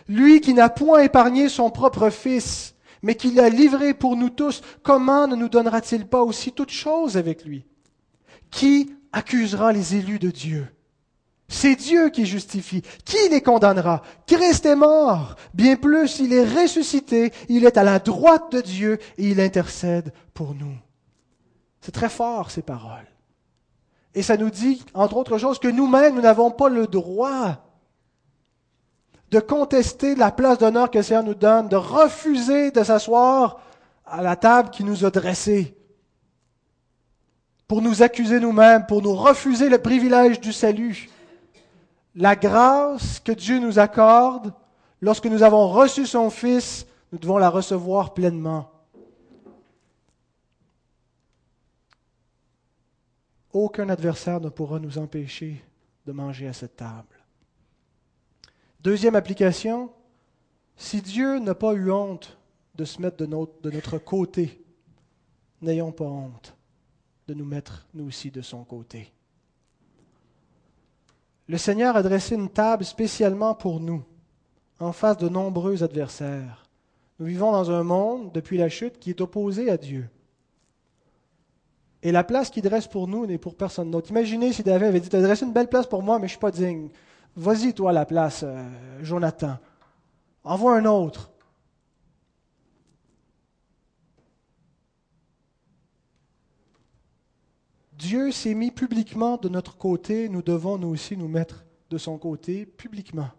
[0.07, 4.61] Lui qui n'a point épargné son propre Fils, mais qui l'a livré pour nous tous,
[4.83, 7.65] comment ne nous donnera-t-il pas aussi toutes choses avec lui?
[8.51, 10.67] Qui accusera les élus de Dieu
[11.49, 12.83] c'est Dieu qui justifie.
[13.03, 14.03] Qui les condamnera?
[14.27, 15.35] Christ est mort.
[15.55, 17.33] Bien plus, il est ressuscité.
[17.49, 20.77] Il est à la droite de Dieu et il intercède pour nous.
[21.81, 23.07] C'est très fort, ces paroles.
[24.13, 27.65] Et ça nous dit, entre autres choses, que nous-mêmes, nous n'avons pas le droit
[29.31, 33.59] de contester la place d'honneur que le Seigneur nous donne, de refuser de s'asseoir
[34.05, 35.75] à la table qui nous a dressés,
[37.69, 41.07] pour nous accuser nous-mêmes, pour nous refuser le privilège du salut
[42.15, 44.51] la grâce que Dieu nous accorde,
[45.01, 48.71] lorsque nous avons reçu son Fils, nous devons la recevoir pleinement.
[53.53, 55.63] Aucun adversaire ne pourra nous empêcher
[56.07, 57.23] de manger à cette table.
[58.81, 59.91] Deuxième application,
[60.75, 62.35] si Dieu n'a pas eu honte
[62.73, 64.59] de se mettre de notre, de notre côté,
[65.61, 66.55] n'ayons pas honte
[67.29, 69.13] de nous mettre nous aussi de son côté.
[71.47, 74.03] Le Seigneur a dressé une table spécialement pour nous,
[74.79, 76.65] en face de nombreux adversaires.
[77.19, 80.09] Nous vivons dans un monde, depuis la chute, qui est opposé à Dieu.
[82.01, 84.09] Et la place qu'il dresse pour nous n'est pour personne d'autre.
[84.09, 86.33] Imaginez si David avait dit, tu as dressé une belle place pour moi, mais je
[86.33, 86.89] ne suis pas digne.
[87.35, 88.67] Vas-y, toi, la place, euh,
[89.01, 89.57] Jonathan.
[90.43, 91.29] Envoie un autre.
[97.99, 102.17] Dieu s'est mis publiquement de notre côté, nous devons nous aussi nous mettre de son
[102.17, 103.29] côté publiquement.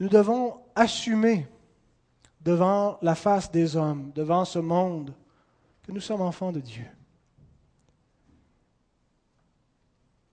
[0.00, 1.46] Nous devons assumer
[2.40, 5.12] devant la face des hommes, devant ce monde,
[5.82, 6.86] que nous sommes enfants de Dieu.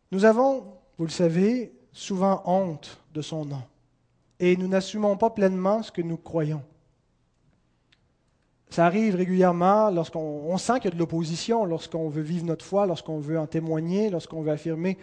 [0.09, 3.63] Nous avons, vous le savez, souvent honte de son nom
[4.39, 6.63] et nous n'assumons pas pleinement ce que nous croyons.
[8.73, 12.87] Ça arrive régulièrement lorsqu'on sent qu'il y a de l'opposition, lorsqu'on veut vivre notre foi,
[12.87, 14.97] lorsqu'on veut en témoigner, lorsqu'on veut affirmer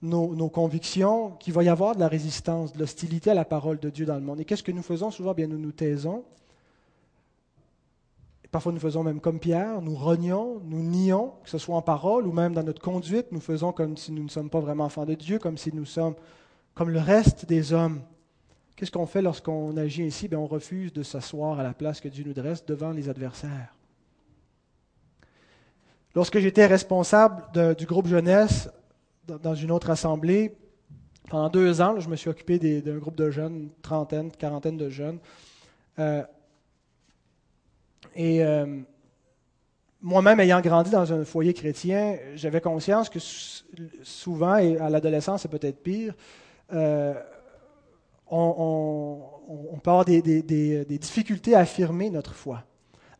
[0.00, 3.90] nos, convictions, qu'il va y avoir de la résistance, de l'hostilité à la parole de
[3.90, 4.40] Dieu dans le monde.
[4.40, 5.10] Et qu'est-ce que nous faisons?
[5.10, 6.24] Souvent Bien, nous nous taisons.
[8.50, 12.26] Parfois, nous faisons même comme Pierre, nous rognons, nous nions, que ce soit en parole
[12.26, 15.04] ou même dans notre conduite, nous faisons comme si nous ne sommes pas vraiment enfants
[15.04, 16.14] de Dieu, comme si nous sommes
[16.74, 18.00] comme le reste des hommes.
[18.82, 20.28] Qu'est-ce qu'on fait lorsqu'on agit ainsi?
[20.34, 23.76] On refuse de s'asseoir à la place que Dieu nous dresse devant les adversaires.
[26.16, 28.68] Lorsque j'étais responsable du groupe jeunesse
[29.28, 30.56] dans une autre assemblée,
[31.30, 34.88] pendant deux ans, je me suis occupé d'un groupe de jeunes, une trentaine, quarantaine de
[34.88, 35.20] jeunes.
[36.00, 36.24] Euh,
[38.16, 38.80] et euh,
[40.00, 43.20] moi-même, ayant grandi dans un foyer chrétien, j'avais conscience que
[44.02, 46.14] souvent, et à l'adolescence, c'est peut-être pire,
[46.72, 47.14] euh,
[48.32, 50.20] on, peut avoir des,
[50.98, 52.64] difficultés à affirmer notre foi.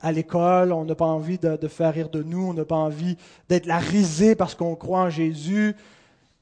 [0.01, 3.17] À l'école, on n'a pas envie de, faire rire de nous, on n'a pas envie
[3.49, 5.77] d'être la risée parce qu'on croit en Jésus.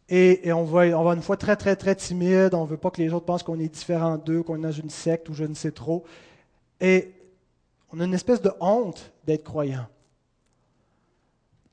[0.09, 2.55] Et, on, va, on va une foi très, très, très timide.
[2.55, 4.73] On ne veut pas que les autres pensent qu'on est différent d'eux, qu'on est dans
[4.73, 6.05] une secte ou je ne sais trop.
[6.81, 7.13] Et
[7.93, 9.87] on a une espèce de honte d'être croyant,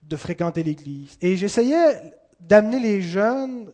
[0.04, 1.18] de fréquenter l'Église.
[1.22, 3.72] Et j'essayais d'amener les jeunes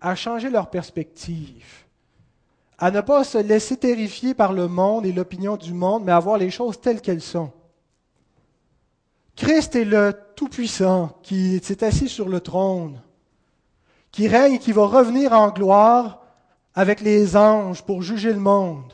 [0.00, 1.81] à changer leur perspective,
[2.82, 6.18] à ne pas se laisser terrifier par le monde et l'opinion du monde, mais à
[6.18, 7.52] voir les choses telles qu'elles sont.
[9.36, 13.00] Christ est le Tout-Puissant qui s'est assis sur le trône,
[14.10, 16.24] qui règne et qui va revenir en gloire
[16.74, 18.92] avec les anges pour juger le monde.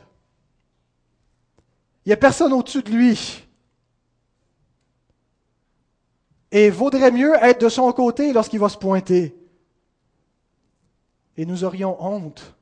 [2.05, 3.43] Il n'y a personne au-dessus de lui.
[6.51, 9.35] Et vaudrait mieux être de son côté lorsqu'il va se pointer.
[11.37, 12.53] Et nous aurions honte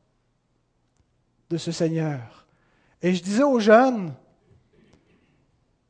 [1.49, 2.45] de ce Seigneur.
[3.01, 4.13] Et je disais aux jeunes,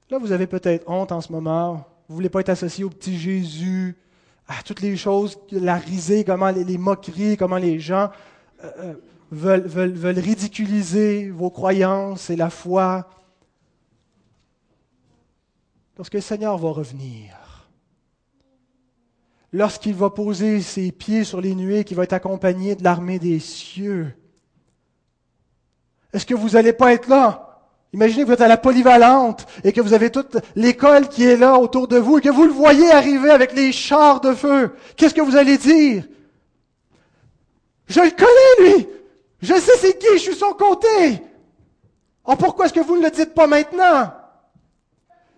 [0.10, 2.90] là vous avez peut-être honte en ce moment, vous ne voulez pas être associé au
[2.90, 3.98] petit Jésus,
[4.48, 8.10] à toutes les choses, la risée, comment les, moqueries, comment les gens
[8.64, 8.94] euh, euh,
[9.32, 13.10] veulent, veulent, veulent ridiculiser vos croyances et la foi.
[15.98, 17.68] Lorsque le Seigneur va revenir,
[19.52, 23.40] lorsqu'il va poser ses pieds sur les nuées, qu'il va être accompagné de l'armée des
[23.40, 24.14] cieux,
[26.14, 27.44] est-ce que vous n'allez pas être là?
[27.94, 31.38] Imaginez que vous êtes à la polyvalente et que vous avez toute l'école qui est
[31.38, 34.76] là autour de vous et que vous le voyez arriver avec les chars de feu.
[34.96, 36.04] Qu'est-ce que vous allez dire?
[37.88, 38.88] Je le connais, lui!
[39.42, 41.22] Je sais c'est qui, je suis son côté!
[42.26, 44.12] Oh, pourquoi est-ce que vous ne le dites pas maintenant?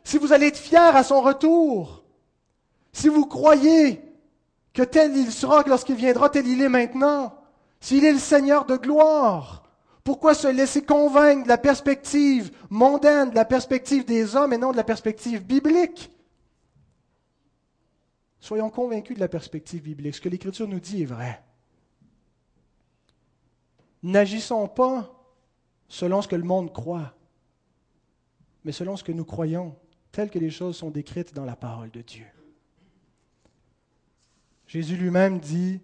[0.04, 2.04] Si vous allez être fier à son retour,
[2.92, 4.02] si vous croyez
[4.74, 7.36] que tel il sera lorsqu'il viendra, tel il est maintenant,
[7.80, 9.69] s'il est le Seigneur de gloire,
[10.10, 14.72] pourquoi se laisser convaincre de la perspective mondaine, de la perspective des hommes et non
[14.72, 16.10] de la perspective biblique?
[18.40, 20.16] Soyons convaincus de la perspective biblique.
[20.16, 21.44] Ce que l'Écriture nous dit est vrai.
[24.02, 25.14] N'agissons pas
[25.88, 27.14] selon ce que le monde croit,
[28.64, 29.78] mais selon ce que nous croyons,
[30.12, 32.26] telles que les choses sont décrites dans la parole de Dieu.
[34.66, 35.82] Jésus lui-même dit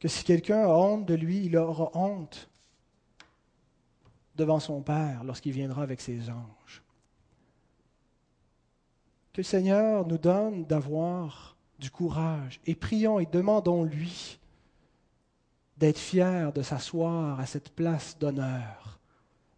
[0.00, 2.48] que si quelqu'un a honte de lui, il aura honte
[4.34, 6.82] devant son Père lorsqu'il viendra avec ses anges.
[9.34, 14.38] Que le Seigneur nous donne d'avoir du courage et prions et demandons-lui
[15.76, 18.98] d'être fier de s'asseoir à cette place d'honneur.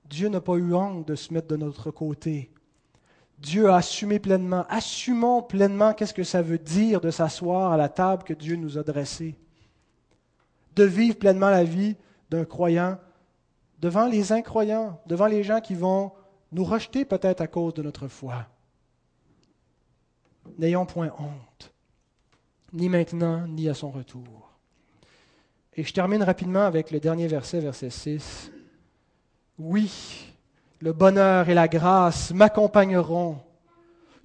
[0.05, 2.51] Dieu n'a pas eu honte de se mettre de notre côté.
[3.39, 4.67] Dieu a assumé pleinement.
[4.69, 8.77] Assumons pleinement qu'est-ce que ça veut dire de s'asseoir à la table que Dieu nous
[8.77, 9.37] a dressée
[10.77, 11.97] de vivre pleinement la vie
[12.31, 12.99] d'un croyant
[13.83, 16.13] devant les incroyants, devant les gens qui vont
[16.53, 18.47] nous rejeter peut-être à cause de notre foi.
[20.59, 21.73] N'ayons point honte,
[22.73, 24.51] ni maintenant, ni à son retour.
[25.75, 28.53] Et je termine rapidement avec le dernier verset, verset 6.
[29.59, 30.33] Oui,
[30.81, 33.39] le bonheur et la grâce m'accompagneront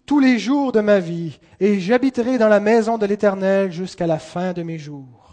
[0.05, 4.19] tous les jours de ma vie, et j'habiterai dans la maison de l'Éternel jusqu'à la
[4.19, 5.26] fin de mes jours.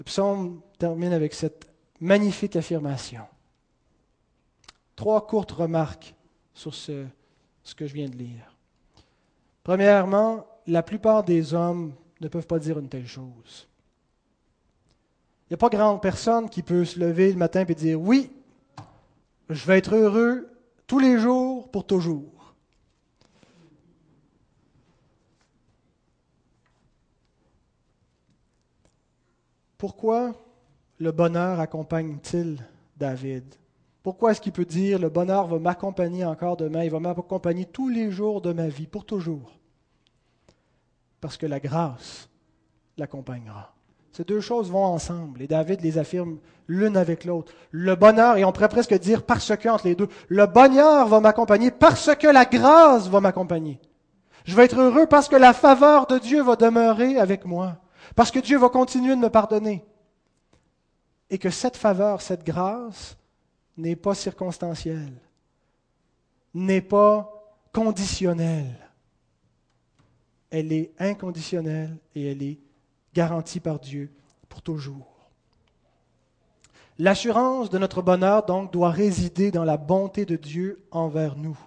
[0.00, 1.68] Le psaume termine avec cette
[2.00, 3.20] magnifique affirmation.
[4.96, 6.14] Trois courtes remarques
[6.54, 7.04] sur ce,
[7.76, 8.56] que je viens de lire.
[9.62, 11.92] Premièrement, la plupart des hommes
[12.22, 13.68] ne peuvent pas dire une telle chose.
[15.44, 18.32] Il n'y a pas grande personne qui peut se lever le matin et dire Oui,
[19.50, 20.48] Je vais être heureux
[20.86, 22.39] tous les jours pour toujours.
[29.80, 30.34] Pourquoi
[30.98, 32.58] le bonheur accompagne-t-il
[32.98, 33.44] David?
[34.02, 37.88] Pourquoi est-ce qu'il peut dire le bonheur va m'accompagner encore demain, il va m'accompagner tous
[37.88, 39.58] les jours de ma vie, pour toujours?
[41.22, 42.28] Parce que la grâce
[42.98, 43.72] l'accompagnera.
[44.12, 46.36] Ces deux choses vont ensemble et David les affirme
[46.68, 47.54] l'une avec l'autre.
[47.70, 51.20] Le bonheur, et on pourrait presque dire parce que entre les deux, le bonheur va
[51.20, 53.80] m'accompagner parce que la grâce va m'accompagner.
[54.44, 57.78] Je vais être heureux parce que la faveur de Dieu va demeurer avec moi,
[58.14, 59.84] parce que Dieu va continuer de me pardonner.
[61.28, 63.16] Et que cette faveur, cette grâce
[63.76, 65.14] n'est pas circonstancielle,
[66.54, 67.32] n'est pas
[67.72, 68.76] conditionnelle.
[70.50, 72.58] Elle est inconditionnelle et elle est
[73.14, 74.10] garantie par Dieu
[74.48, 75.06] pour toujours.
[76.98, 81.58] L'assurance de notre bonheur, donc, doit résider dans la bonté de Dieu envers nous.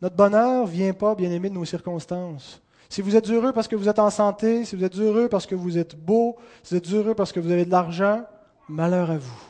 [0.00, 2.62] Notre bonheur ne vient pas, bien aimé, de nos circonstances.
[2.94, 5.46] Si vous êtes heureux parce que vous êtes en santé, si vous êtes heureux parce
[5.46, 8.24] que vous êtes beau, si vous êtes heureux parce que vous avez de l'argent,
[8.68, 9.42] malheur à vous.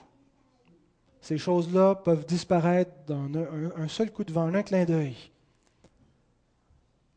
[1.20, 3.28] Ces choses-là peuvent disparaître dans
[3.76, 5.14] un, seul coup de vent, un clin d'œil.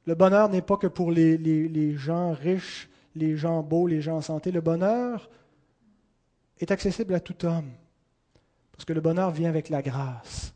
[0.06, 4.18] Le bonheur n'est pas que pour les, les gens riches les gens beaux, les gens
[4.18, 4.52] en santé.
[4.52, 5.30] Le bonheur
[6.60, 7.72] est accessible à tout homme,
[8.74, 10.54] parce que le bonheur vient avec la grâce.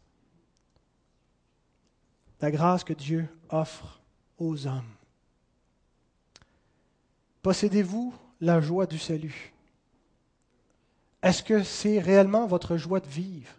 [2.42, 4.02] La grâce que Dieu offre
[4.38, 5.01] aux hommes.
[7.42, 9.54] Possédez-vous la joie du salut?
[11.24, 13.52] Est-ce que c'est réellement votre joie de vivre?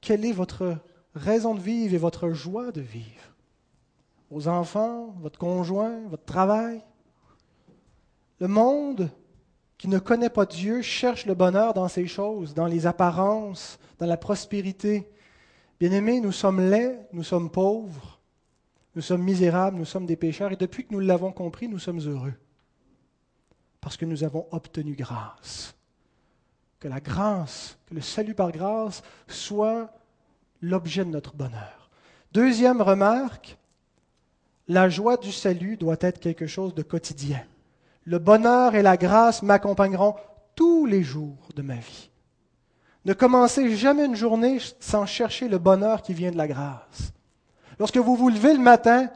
[0.00, 0.76] Quelle est votre
[1.14, 3.34] raison de vivre et votre joie de vivre?
[4.30, 6.82] Vos enfants, votre conjoint, votre travail?
[8.40, 9.10] Le monde
[9.76, 14.06] qui ne connaît pas Dieu cherche le bonheur dans ces choses, dans les apparences, dans
[14.06, 15.08] la prospérité.
[15.78, 18.19] Bien-aimés, nous sommes laids, nous sommes pauvres,
[18.94, 22.00] nous sommes misérables, nous sommes des pécheurs, et depuis que nous l'avons compris, nous sommes
[22.00, 22.34] heureux,
[23.80, 25.74] parce que nous avons obtenu grâce.
[26.78, 29.92] Que la grâce, que le salut par grâce soit
[30.62, 31.90] l'objet de notre bonheur.
[32.32, 33.58] Deuxième remarque,
[34.66, 37.44] la joie du salut doit être quelque chose de quotidien
[38.04, 40.16] le bonheur et la grâce m'accompagneront
[40.54, 42.10] tous les jours de ma vie.
[43.04, 47.12] Ne commencez jamais une journée sans chercher le bonheur qui vient de la grâce.
[47.80, 49.08] Lorsque vous vous levez le matin,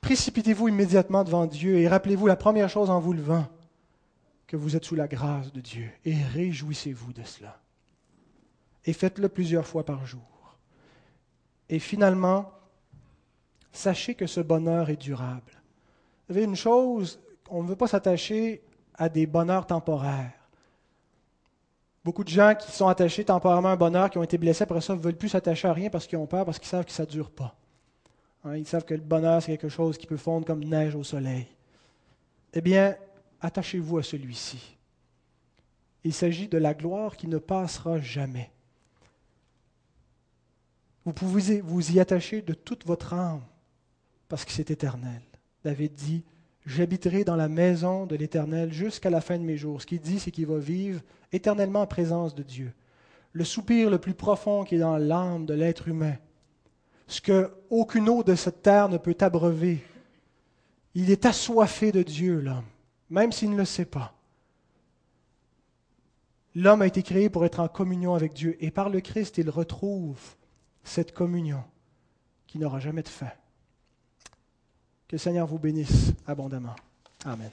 [0.00, 3.46] précipitez-vous immédiatement devant Dieu et rappelez-vous la première chose en vous levant,
[4.48, 7.60] que vous êtes sous la grâce de Dieu et réjouissez-vous de cela.
[8.84, 10.56] Et faites-le plusieurs fois par jour.
[11.68, 12.50] Et finalement,
[13.70, 15.52] sachez que ce bonheur est durable.
[16.26, 18.64] Vous savez, une chose on ne veut pas s'attacher
[18.94, 20.32] à des bonheurs temporaires.
[22.04, 24.80] Beaucoup de gens qui sont attachés temporairement à un bonheur, qui ont été blessés après
[24.80, 26.90] ça, ne veulent plus s'attacher à rien parce qu'ils ont peur, parce qu'ils savent que
[26.90, 27.59] ça ne dure pas.
[28.44, 31.04] Hein, ils savent que le bonheur, c'est quelque chose qui peut fondre comme neige au
[31.04, 31.46] soleil.
[32.52, 32.96] Eh bien,
[33.40, 34.76] attachez-vous à celui-ci.
[36.04, 38.50] Il s'agit de la gloire qui ne passera jamais.
[41.04, 43.42] Vous pouvez vous y attacher de toute votre âme
[44.28, 45.22] parce que c'est éternel.
[45.64, 46.24] David dit,
[46.66, 49.80] J'habiterai dans la maison de l'Éternel jusqu'à la fin de mes jours.
[49.80, 51.00] Ce qu'il dit, c'est qu'il va vivre
[51.32, 52.72] éternellement en présence de Dieu.
[53.32, 56.16] Le soupir le plus profond qui est dans l'âme de l'être humain,
[57.10, 59.84] ce que aucune eau de cette terre ne peut abreuver.
[60.94, 62.64] Il est assoiffé de Dieu, l'homme,
[63.10, 64.14] même s'il ne le sait pas.
[66.54, 69.50] L'homme a été créé pour être en communion avec Dieu, et par le Christ, il
[69.50, 70.18] retrouve
[70.82, 71.62] cette communion
[72.46, 73.30] qui n'aura jamais de fin.
[75.06, 76.76] Que le Seigneur vous bénisse abondamment.
[77.24, 77.50] Amen.